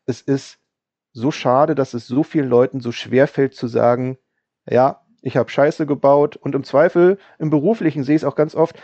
[0.07, 0.59] Es ist
[1.13, 4.19] so schade, dass es so vielen Leuten so schwer fällt zu sagen,
[4.69, 8.55] ja, ich habe Scheiße gebaut und im Zweifel im beruflichen sehe ich es auch ganz
[8.55, 8.79] oft,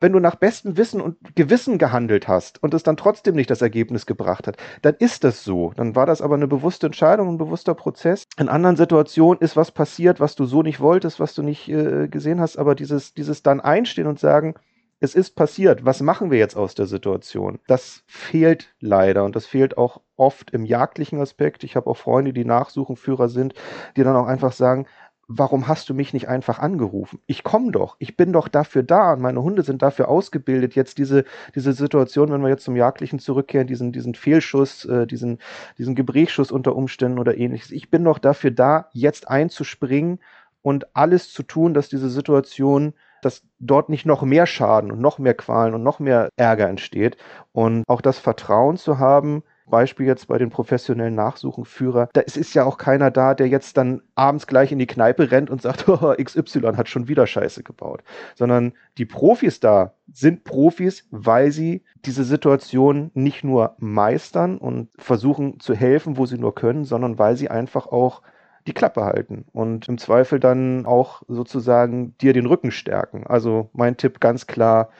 [0.00, 3.62] wenn du nach bestem Wissen und Gewissen gehandelt hast und es dann trotzdem nicht das
[3.62, 5.72] Ergebnis gebracht hat, dann ist das so.
[5.74, 8.24] Dann war das aber eine bewusste Entscheidung, ein bewusster Prozess.
[8.38, 12.08] In anderen Situationen ist was passiert, was du so nicht wolltest, was du nicht äh,
[12.08, 14.54] gesehen hast, aber dieses, dieses dann einstehen und sagen,
[15.00, 17.60] es ist passiert, was machen wir jetzt aus der Situation?
[17.66, 21.62] Das fehlt leider und das fehlt auch oft im jagdlichen Aspekt.
[21.62, 23.54] Ich habe auch Freunde, die Nachsuchenführer sind,
[23.96, 24.86] die dann auch einfach sagen,
[25.28, 27.20] warum hast du mich nicht einfach angerufen?
[27.26, 30.96] Ich komme doch, ich bin doch dafür da und meine Hunde sind dafür ausgebildet, jetzt
[30.98, 31.24] diese,
[31.54, 35.38] diese Situation, wenn wir jetzt zum Jagdlichen zurückkehren, diesen, diesen Fehlschuss, äh, diesen,
[35.76, 37.70] diesen Gebrechschuss unter Umständen oder ähnliches.
[37.70, 40.18] Ich bin doch dafür da, jetzt einzuspringen
[40.62, 45.18] und alles zu tun, dass diese Situation dass dort nicht noch mehr Schaden und noch
[45.18, 47.16] mehr Qualen und noch mehr Ärger entsteht.
[47.52, 52.54] Und auch das Vertrauen zu haben, Beispiel jetzt bei den professionellen Nachsuchenführer, da ist, ist
[52.54, 55.88] ja auch keiner da, der jetzt dann abends gleich in die Kneipe rennt und sagt,
[55.88, 58.02] oh, XY hat schon wieder Scheiße gebaut.
[58.34, 65.60] Sondern die Profis da sind Profis, weil sie diese Situation nicht nur meistern und versuchen
[65.60, 68.22] zu helfen, wo sie nur können, sondern weil sie einfach auch
[68.66, 73.26] die Klappe halten und im Zweifel dann auch sozusagen dir den Rücken stärken.
[73.26, 74.90] Also mein Tipp ganz klar,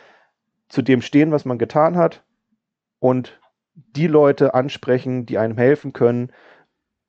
[0.69, 2.25] zu dem stehen, was man getan hat
[2.99, 3.41] und
[3.75, 6.33] die Leute ansprechen, die einem helfen können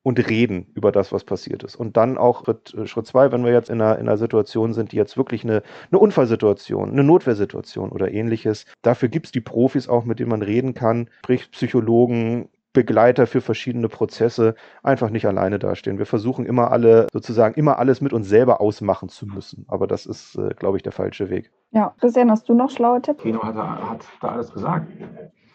[0.02, 1.76] und reden über das, was passiert ist.
[1.76, 4.72] Und dann auch Schritt, äh, Schritt zwei, wenn wir jetzt in einer, in einer Situation
[4.72, 9.42] sind, die jetzt wirklich eine, eine Unfallsituation, eine Notwehrsituation oder ähnliches, dafür gibt es die
[9.42, 15.26] Profis auch, mit denen man reden kann, sprich Psychologen, Begleiter für verschiedene Prozesse einfach nicht
[15.26, 15.98] alleine dastehen.
[15.98, 19.64] Wir versuchen immer alle sozusagen immer alles mit uns selber ausmachen zu müssen.
[19.68, 21.50] Aber das ist, äh, glaube ich, der falsche Weg.
[21.72, 23.22] Ja, Christian, hast du noch schlaue Tipps?
[23.22, 24.86] Kino hat, hat da alles gesagt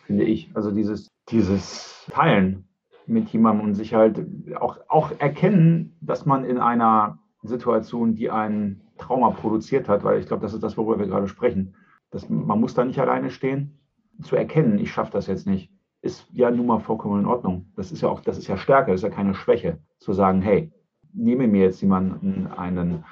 [0.05, 0.49] finde ich.
[0.53, 2.68] Also dieses, dieses Teilen
[3.07, 4.26] mit jemandem und sich halt
[4.59, 10.28] auch, auch erkennen, dass man in einer Situation, die ein Trauma produziert hat, weil ich
[10.28, 11.76] glaube, das ist das, worüber wir gerade sprechen.
[12.11, 13.80] Das, man muss da nicht alleine stehen.
[14.22, 15.70] Zu erkennen, ich schaffe das jetzt nicht,
[16.06, 17.66] ist ja nun mal vollkommen in Ordnung.
[17.76, 20.41] Das ist ja auch, das ist ja Stärke, das ist ja keine Schwäche, zu sagen,
[20.41, 20.72] hey,
[21.14, 23.03] nehme mir jetzt jemanden, einen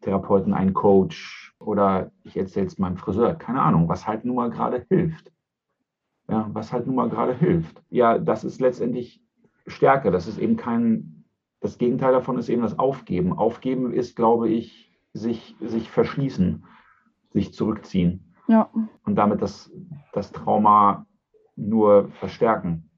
[0.00, 4.50] Therapeuten, einen Coach oder ich erzähle es meinem Friseur, keine Ahnung, was halt nun mal
[4.50, 5.32] gerade hilft
[6.28, 7.82] ja, was halt nun mal gerade hilft.
[7.90, 9.22] Ja, das ist letztendlich
[9.66, 10.10] Stärke.
[10.10, 11.24] Das ist eben kein,
[11.60, 13.32] das Gegenteil davon ist eben das Aufgeben.
[13.32, 16.64] Aufgeben ist, glaube ich, sich, sich verschließen,
[17.30, 18.34] sich zurückziehen.
[18.46, 18.70] Ja.
[19.04, 19.70] Und damit das,
[20.12, 21.06] das Trauma
[21.58, 22.90] nur verstärken.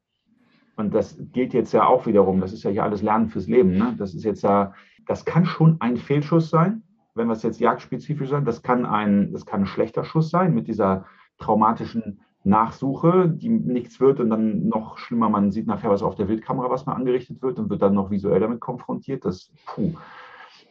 [0.77, 3.77] Und das gilt jetzt ja auch wiederum, das ist ja hier alles Lernen fürs Leben.
[3.77, 3.95] Ne?
[3.99, 4.73] Das ist jetzt ja,
[5.07, 6.83] das kann schon ein Fehlschuss sein,
[7.15, 8.47] wenn wir es jetzt jagdspezifisch sagen.
[8.47, 11.07] Das kann ein, das kann ein schlechter Schuss sein mit dieser
[11.39, 16.29] traumatischen Nachsuche, die nichts wird und dann noch schlimmer, man sieht nachher was auf der
[16.29, 19.25] Wildkamera, was mal angerichtet wird und wird dann noch visuell damit konfrontiert.
[19.27, 19.93] Das, puh,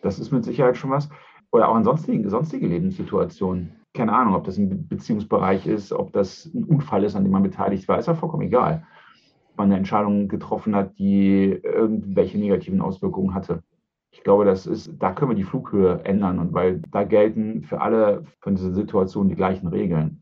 [0.01, 1.09] das ist mit Sicherheit schon was.
[1.51, 3.78] Oder auch in sonstigen, sonstige Lebenssituationen.
[3.93, 7.43] Keine Ahnung, ob das ein Beziehungsbereich ist, ob das ein Unfall ist, an dem man
[7.43, 8.85] beteiligt war, ist ja vollkommen egal.
[9.51, 13.63] Ob man eine Entscheidung getroffen hat, die irgendwelche negativen Auswirkungen hatte.
[14.11, 17.81] Ich glaube, das ist, da können wir die Flughöhe ändern und weil da gelten für
[17.81, 20.21] alle von diesen Situationen die gleichen Regeln.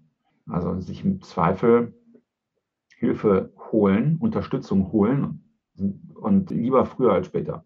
[0.49, 1.93] Also sich im Zweifel
[2.97, 5.43] Hilfe holen, Unterstützung holen
[6.15, 7.63] und lieber früher als später.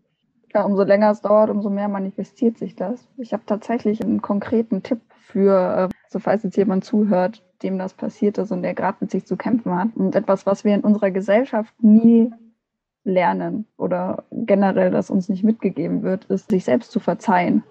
[0.54, 3.08] Ja, umso länger es dauert, umso mehr manifestiert sich das.
[3.18, 7.94] Ich habe tatsächlich einen konkreten Tipp für, äh, so falls jetzt jemand zuhört, dem das
[7.94, 9.90] passiert ist und der gerade mit sich zu kämpfen hat.
[9.96, 12.32] Und etwas, was wir in unserer Gesellschaft nie
[13.04, 17.64] lernen oder generell, das uns nicht mitgegeben wird, ist, sich selbst zu verzeihen.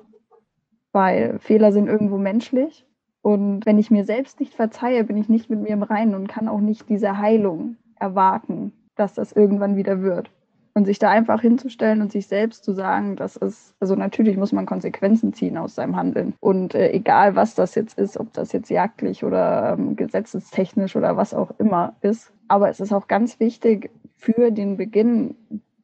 [0.93, 2.87] Weil Fehler sind irgendwo menschlich.
[3.23, 6.29] Und wenn ich mir selbst nicht verzeihe, bin ich nicht mit mir im Reinen und
[6.29, 10.31] kann auch nicht diese Heilung erwarten, dass das irgendwann wieder wird.
[10.75, 14.53] Und sich da einfach hinzustellen und sich selbst zu sagen, das ist, also natürlich muss
[14.53, 16.35] man Konsequenzen ziehen aus seinem Handeln.
[16.41, 21.17] Und äh, egal, was das jetzt ist, ob das jetzt jagdlich oder ähm, gesetzestechnisch oder
[21.17, 22.33] was auch immer ist.
[22.47, 25.35] Aber es ist auch ganz wichtig für den Beginn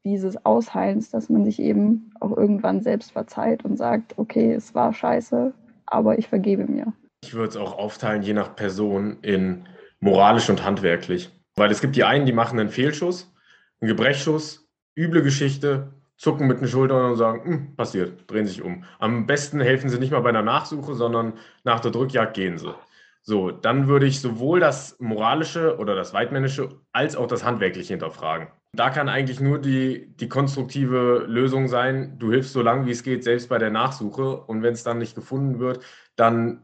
[0.04, 4.92] dieses Ausheilens, dass man sich eben auch irgendwann selbst verzeiht und sagt, okay, es war
[4.92, 5.52] scheiße,
[5.84, 6.92] aber ich vergebe mir.
[7.24, 9.66] Ich würde es auch aufteilen, je nach Person, in
[9.98, 11.32] moralisch und handwerklich.
[11.56, 13.34] Weil es gibt die einen, die machen einen Fehlschuss,
[13.80, 14.65] einen Gebrechschuss,
[14.96, 18.84] üble Geschichte, zucken mit den Schultern und sagen, hm, passiert, drehen sich um.
[18.98, 21.34] Am besten helfen sie nicht mal bei einer Nachsuche, sondern
[21.64, 22.74] nach der Drückjagd gehen sie.
[23.22, 28.48] So, dann würde ich sowohl das moralische oder das weitmännische als auch das handwerkliche hinterfragen.
[28.72, 33.02] Da kann eigentlich nur die, die konstruktive Lösung sein, du hilfst so lange wie es
[33.02, 34.36] geht, selbst bei der Nachsuche.
[34.36, 35.82] Und wenn es dann nicht gefunden wird,
[36.14, 36.62] dann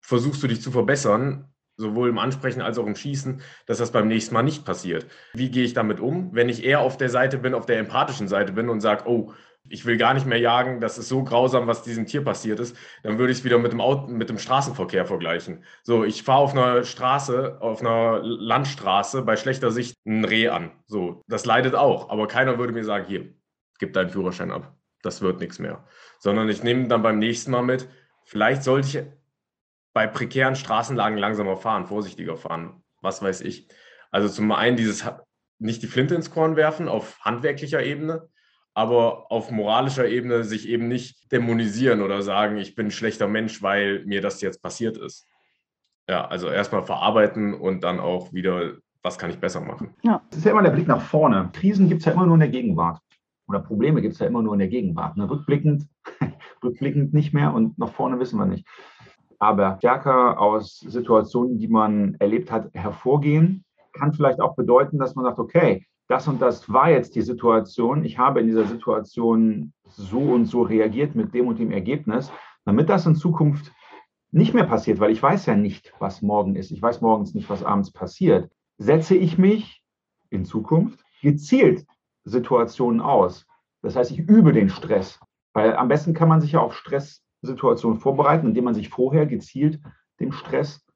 [0.00, 4.08] versuchst du dich zu verbessern sowohl im Ansprechen als auch im Schießen, dass das beim
[4.08, 5.06] nächsten Mal nicht passiert.
[5.32, 8.28] Wie gehe ich damit um, wenn ich eher auf der Seite bin, auf der empathischen
[8.28, 9.32] Seite bin und sage, oh,
[9.68, 12.76] ich will gar nicht mehr jagen, das ist so grausam, was diesem Tier passiert ist,
[13.02, 15.64] dann würde ich es wieder mit dem, Auto, mit dem Straßenverkehr vergleichen.
[15.82, 20.72] So, ich fahre auf einer Straße, auf einer Landstraße bei schlechter Sicht ein Reh an.
[20.86, 23.32] So, das leidet auch, aber keiner würde mir sagen, hier,
[23.78, 24.76] gib deinen Führerschein ab.
[25.02, 25.84] Das wird nichts mehr.
[26.18, 27.88] Sondern ich nehme dann beim nächsten Mal mit,
[28.24, 29.06] vielleicht sollte ich
[29.94, 33.68] bei prekären Straßenlagen langsamer fahren, vorsichtiger fahren, was weiß ich.
[34.10, 35.08] Also zum einen dieses
[35.58, 38.28] nicht die Flinte ins Korn werfen auf handwerklicher Ebene,
[38.74, 43.62] aber auf moralischer Ebene sich eben nicht dämonisieren oder sagen, ich bin ein schlechter Mensch,
[43.62, 45.26] weil mir das jetzt passiert ist.
[46.08, 49.94] Ja, also erstmal verarbeiten und dann auch wieder, was kann ich besser machen.
[50.02, 50.22] Ja.
[50.28, 51.50] Das ist ja immer der Blick nach vorne.
[51.52, 53.00] Krisen gibt es ja immer nur in der Gegenwart.
[53.46, 55.16] Oder Probleme gibt es ja immer nur in der Gegenwart.
[55.16, 55.30] Ne?
[55.30, 55.86] Rückblickend,
[56.64, 58.66] rückblickend nicht mehr und nach vorne wissen wir nicht
[59.38, 65.24] aber stärker aus Situationen, die man erlebt hat, hervorgehen, kann vielleicht auch bedeuten, dass man
[65.24, 70.18] sagt, okay, das und das war jetzt die Situation, ich habe in dieser Situation so
[70.18, 72.30] und so reagiert mit dem und dem Ergebnis,
[72.64, 73.72] damit das in Zukunft
[74.30, 76.72] nicht mehr passiert, weil ich weiß ja nicht, was morgen ist.
[76.72, 78.50] Ich weiß morgens nicht, was abends passiert.
[78.78, 79.82] Setze ich mich
[80.30, 81.86] in Zukunft gezielt
[82.24, 83.46] Situationen aus.
[83.80, 85.20] Das heißt, ich übe den Stress,
[85.52, 89.26] weil am besten kann man sich ja auf Stress Situation vorbereiten, indem man sich vorher
[89.26, 89.80] gezielt
[90.20, 90.86] dem Stress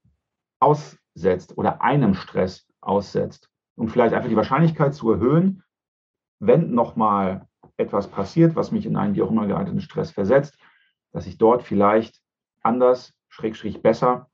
[0.60, 5.62] aussetzt oder einem Stress aussetzt, um vielleicht einfach die Wahrscheinlichkeit zu erhöhen,
[6.40, 7.46] wenn nochmal
[7.76, 10.58] etwas passiert, was mich in einen wie auch immer gearteten Stress versetzt,
[11.12, 12.20] dass ich dort vielleicht
[12.62, 14.28] anders, schrägstrich besser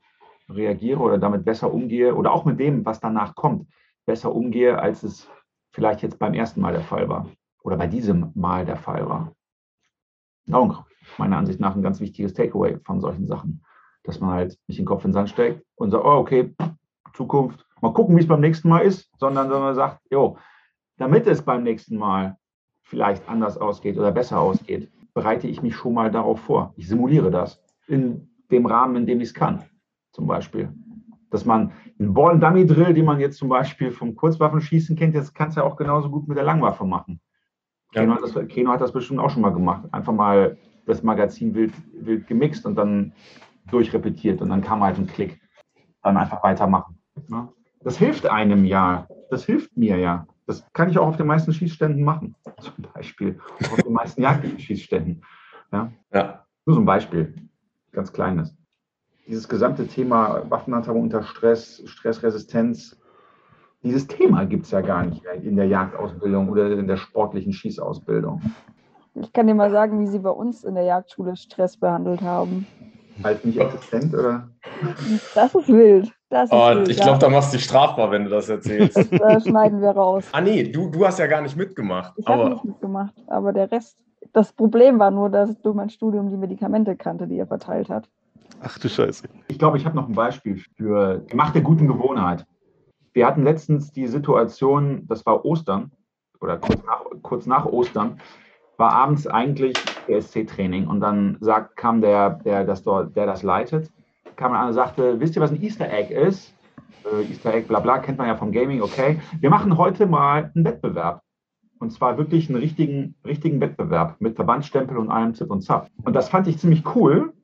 [0.49, 3.69] reagiere oder damit besser umgehe oder auch mit dem, was danach kommt,
[4.07, 5.29] besser umgehe, als es
[5.73, 7.31] vielleicht jetzt beim ersten Mal der Fall war
[7.63, 9.33] oder bei diesem Mal der Fall war.
[10.53, 10.85] Auch
[11.19, 13.65] meiner Ansicht nach ein ganz wichtiges Takeaway von solchen Sachen,
[14.03, 16.55] dass man halt nicht den Kopf in den Sand steckt und sagt, oh, okay,
[17.15, 20.37] Zukunft, mal gucken, wie es beim nächsten Mal ist, sondern wenn man sagt, jo,
[20.97, 22.37] damit es beim nächsten Mal
[22.83, 26.75] vielleicht anders ausgeht oder besser ausgeht, bereite ich mich schon mal darauf vor.
[26.77, 29.65] Ich simuliere das in dem Rahmen, in dem ich es kann,
[30.13, 30.73] zum Beispiel.
[31.31, 35.57] Dass man einen Ball-Dummy-Drill, den man jetzt zum Beispiel vom Kurzwaffenschießen kennt, jetzt kann es
[35.57, 37.21] ja auch genauso gut mit der Langwaffe machen.
[37.93, 38.03] Ja.
[38.03, 39.87] Keno, hat das, Keno hat das bestimmt auch schon mal gemacht.
[39.93, 43.13] Einfach mal das Magazin wild, wild gemixt und dann
[43.71, 45.41] durchrepetiert und dann kam halt ein Klick.
[46.03, 46.99] Dann einfach weitermachen.
[47.29, 47.49] Ne?
[47.83, 49.07] Das hilft einem ja.
[49.31, 50.27] Das hilft mir ja.
[50.47, 53.41] Das kann ich auch auf den meisten Schießständen machen, zum Beispiel.
[53.73, 55.23] Auf den meisten Jagdschießständen.
[55.73, 55.91] Ja?
[56.13, 56.45] ja.
[56.67, 57.35] Nur so ein Beispiel,
[57.93, 58.55] ganz kleines.
[59.27, 62.99] Dieses gesamte Thema Waffenhandhabung unter Stress, Stressresistenz,
[63.85, 68.41] dieses Thema gibt es ja gar nicht in der Jagdausbildung oder in der sportlichen Schießausbildung.
[69.15, 72.67] Ich kann dir mal sagen, wie sie bei uns in der Jagdschule Stress behandelt haben.
[73.23, 74.49] Halt nicht existent, oder?
[75.35, 76.13] Das ist wild.
[76.31, 77.19] Das ist oh, wild ich glaube, ja.
[77.19, 78.97] da machst du dich strafbar, wenn du das erzählst.
[78.97, 80.25] Das äh, schneiden wir raus.
[80.33, 82.13] Ah, nee, du, du hast ja gar nicht mitgemacht.
[82.17, 83.97] Ich habe nicht mitgemacht, aber der Rest.
[84.33, 88.09] Das Problem war nur, dass durch mein Studium die Medikamente kannte, die er verteilt hat.
[88.61, 89.29] Ach du Scheiße.
[89.49, 92.45] Ich glaube, ich habe noch ein Beispiel für die Macht der guten Gewohnheit.
[93.13, 95.93] Wir hatten letztens die Situation, das war Ostern
[96.41, 98.19] oder kurz nach, kurz nach Ostern,
[98.77, 99.77] war abends eigentlich
[100.09, 103.91] ESC-Training und dann sagt, kam der, der das, dort, der das leitet,
[104.37, 106.55] kam an und sagte, wisst ihr, was ein Easter Egg ist?
[107.05, 109.21] Äh, Easter Egg, bla bla, kennt man ja vom Gaming, okay.
[109.41, 111.23] Wir machen heute mal einen Wettbewerb.
[111.79, 115.91] Und zwar wirklich einen richtigen, richtigen Wettbewerb mit Verbandsstempel und allem Zip und Zap.
[116.05, 117.35] Und das fand ich ziemlich cool,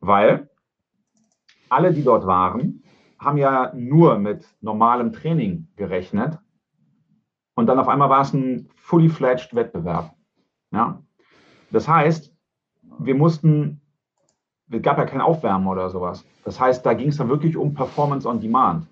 [0.00, 0.48] weil
[1.68, 2.82] alle, die dort waren,
[3.18, 6.38] haben ja nur mit normalem Training gerechnet.
[7.54, 10.14] Und dann auf einmal war es ein fully fledged Wettbewerb.
[10.72, 11.02] Ja?
[11.70, 12.32] Das heißt,
[12.98, 13.80] wir mussten,
[14.70, 16.24] es gab ja kein Aufwärmen oder sowas.
[16.44, 18.86] Das heißt, da ging es dann wirklich um Performance on Demand.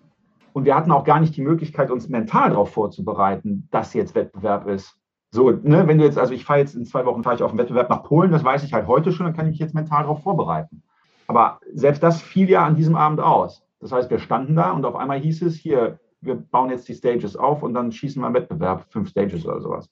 [0.53, 4.67] Und wir hatten auch gar nicht die Möglichkeit, uns mental darauf vorzubereiten, dass jetzt Wettbewerb
[4.67, 4.99] ist.
[5.31, 7.51] So, ne, wenn du jetzt, also ich fahre jetzt in zwei Wochen fahre ich auf
[7.51, 9.75] einen Wettbewerb nach Polen, das weiß ich halt heute schon, dann kann ich mich jetzt
[9.75, 10.83] mental darauf vorbereiten.
[11.27, 13.63] Aber selbst das fiel ja an diesem Abend aus.
[13.81, 16.95] Das heißt, wir standen da und auf einmal hieß es, hier, wir bauen jetzt die
[16.95, 19.91] Stages auf und dann schießen wir im Wettbewerb fünf Stages oder sowas.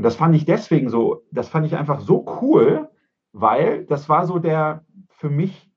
[0.00, 2.88] Und das fand ich deswegen so, das fand ich einfach so cool,
[3.34, 5.70] weil das war so der für mich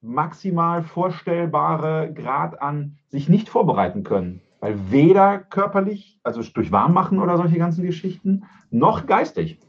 [0.00, 4.40] maximal vorstellbare Grad an sich nicht vorbereiten können.
[4.60, 9.60] Weil weder körperlich, also durch Warmmachen oder solche ganzen Geschichten, noch geistig.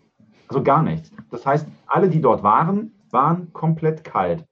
[0.48, 1.12] Also gar nichts.
[1.30, 4.48] Das heißt, alle, die dort waren, waren komplett kalt.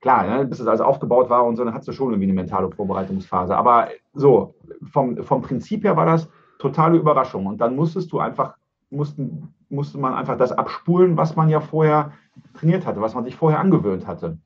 [0.00, 2.34] Klar, ne, bis es alles aufgebaut war und so, dann hast du schon irgendwie eine
[2.40, 3.56] mentale Vorbereitungsphase.
[3.56, 4.54] Aber so,
[4.92, 6.28] vom, vom Prinzip her war das
[6.62, 7.46] totale Überraschung.
[7.46, 8.54] Und dann musstest du einfach,
[8.90, 12.12] mussten, musste man einfach das abspulen, was man ja vorher
[12.54, 14.38] trainiert hatte, was man sich vorher angewöhnt hatte.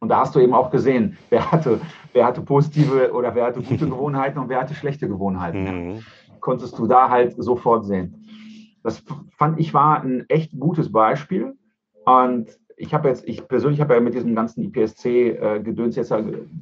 [0.00, 1.80] Und da hast du eben auch gesehen, wer hatte,
[2.14, 5.64] wer hatte positive oder wer hatte gute Gewohnheiten und wer hatte schlechte Gewohnheiten.
[5.64, 6.02] Mhm.
[6.40, 8.26] Konntest du da halt sofort sehen.
[8.82, 9.04] Das
[9.36, 11.54] fand ich war ein echt gutes Beispiel.
[12.06, 16.12] Und ich habe jetzt, ich persönlich habe ja mit diesem ganzen IPSC-Gedöns äh, jetzt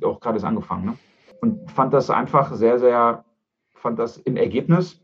[0.05, 0.87] auch gerade angefangen.
[0.87, 0.95] Ne?
[1.41, 3.25] Und fand das einfach sehr, sehr,
[3.79, 5.01] fand das im Ergebnis,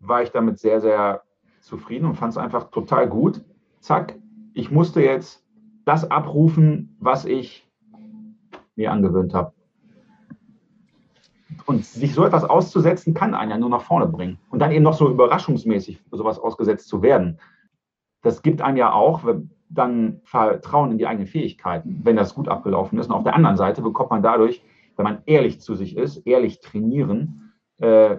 [0.00, 1.22] war ich damit sehr, sehr
[1.60, 3.44] zufrieden und fand es einfach total gut.
[3.80, 4.18] Zack,
[4.54, 5.44] ich musste jetzt
[5.84, 7.66] das abrufen, was ich
[8.76, 9.52] mir angewöhnt habe.
[11.66, 14.38] Und sich so etwas auszusetzen, kann einen ja nur nach vorne bringen.
[14.50, 17.38] Und dann eben noch so überraschungsmäßig sowas ausgesetzt zu werden.
[18.22, 19.22] Das gibt einem ja auch
[19.68, 23.06] dann Vertrauen in die eigenen Fähigkeiten, wenn das gut abgelaufen ist.
[23.06, 24.62] Und auf der anderen Seite bekommt man dadurch,
[24.96, 27.47] wenn man ehrlich zu sich ist, ehrlich trainieren,
[27.78, 28.18] äh,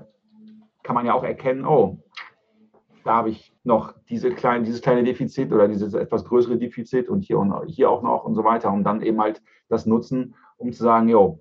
[0.84, 2.00] kann man ja auch erkennen, oh,
[3.04, 7.22] da habe ich noch diese kleine, dieses kleine Defizit oder dieses etwas größere Defizit und
[7.22, 8.72] hier und hier auch noch und so weiter.
[8.72, 11.40] Und dann eben halt das nutzen, um zu sagen, jo,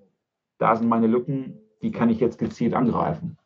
[0.59, 3.37] da sind meine Lücken, die kann ich jetzt gezielt angreifen.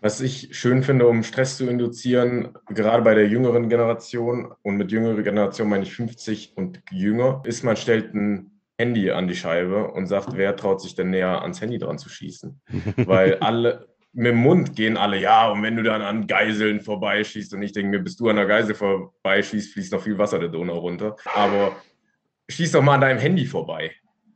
[0.00, 4.92] Was ich schön finde, um Stress zu induzieren, gerade bei der jüngeren Generation, und mit
[4.92, 9.88] jüngerer Generation meine ich 50 und jünger, ist, man stellt ein Handy an die Scheibe
[9.88, 12.60] und sagt, wer traut sich denn näher ans Handy dran zu schießen?
[12.96, 17.54] Weil alle, mit dem Mund gehen alle, ja, und wenn du dann an Geiseln vorbeischießt
[17.54, 20.48] und ich denke mir, bis du an der Geisel vorbeischießt, fließt noch viel Wasser der
[20.48, 21.16] Donau runter.
[21.34, 21.76] Aber
[22.48, 23.92] schieß doch mal an deinem Handy vorbei.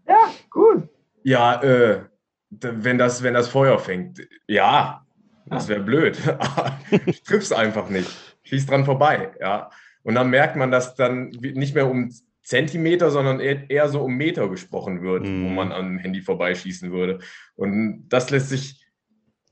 [0.08, 0.88] Ja, gut.
[1.22, 2.04] Ja, äh,
[2.50, 4.26] wenn das, wenn das Feuer fängt.
[4.46, 5.06] Ja,
[5.46, 6.18] das wäre blöd.
[7.06, 8.10] ich triff's einfach nicht.
[8.42, 9.70] Schieß dran vorbei, ja.
[10.02, 12.10] Und dann merkt man, dass dann nicht mehr um
[12.48, 15.44] Zentimeter, sondern eher so um Meter gesprochen wird, mm.
[15.44, 15.54] wo mhm.
[15.54, 17.18] man am Handy vorbeischießen würde.
[17.56, 18.88] Und das lässt sich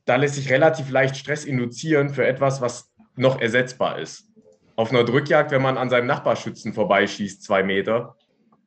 [0.07, 4.32] da lässt sich relativ leicht Stress induzieren für etwas, was noch ersetzbar ist.
[4.76, 8.16] Auf einer Drückjagd, wenn man an seinem Nachbarschützen vorbeischießt, zwei Meter,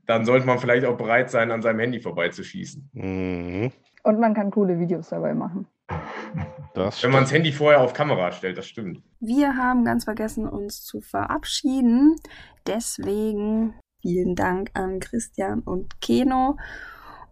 [0.05, 2.89] dann sollte man vielleicht auch bereit sein, an seinem Handy vorbeizuschießen.
[2.93, 3.71] Mhm.
[4.03, 5.67] Und man kann coole Videos dabei machen.
[6.73, 9.01] wenn man das Handy vorher auf Kamera stellt, das stimmt.
[9.19, 12.15] Wir haben ganz vergessen, uns zu verabschieden.
[12.65, 16.57] Deswegen vielen Dank an Christian und Keno.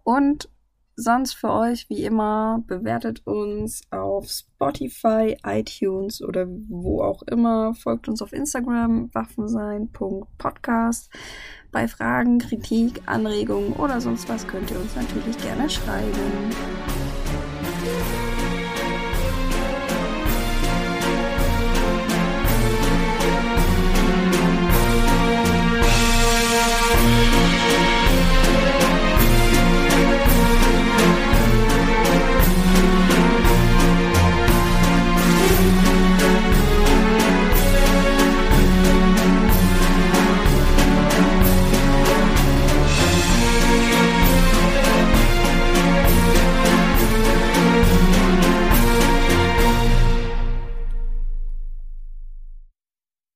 [0.04, 0.50] Und
[0.96, 7.74] sonst für euch wie immer bewertet uns auf Spotify, iTunes oder wo auch immer.
[7.76, 11.10] Folgt uns auf Instagram waffensein.podcast.
[11.72, 17.07] Bei Fragen, Kritik, Anregungen oder sonst was könnt ihr uns natürlich gerne schreiben.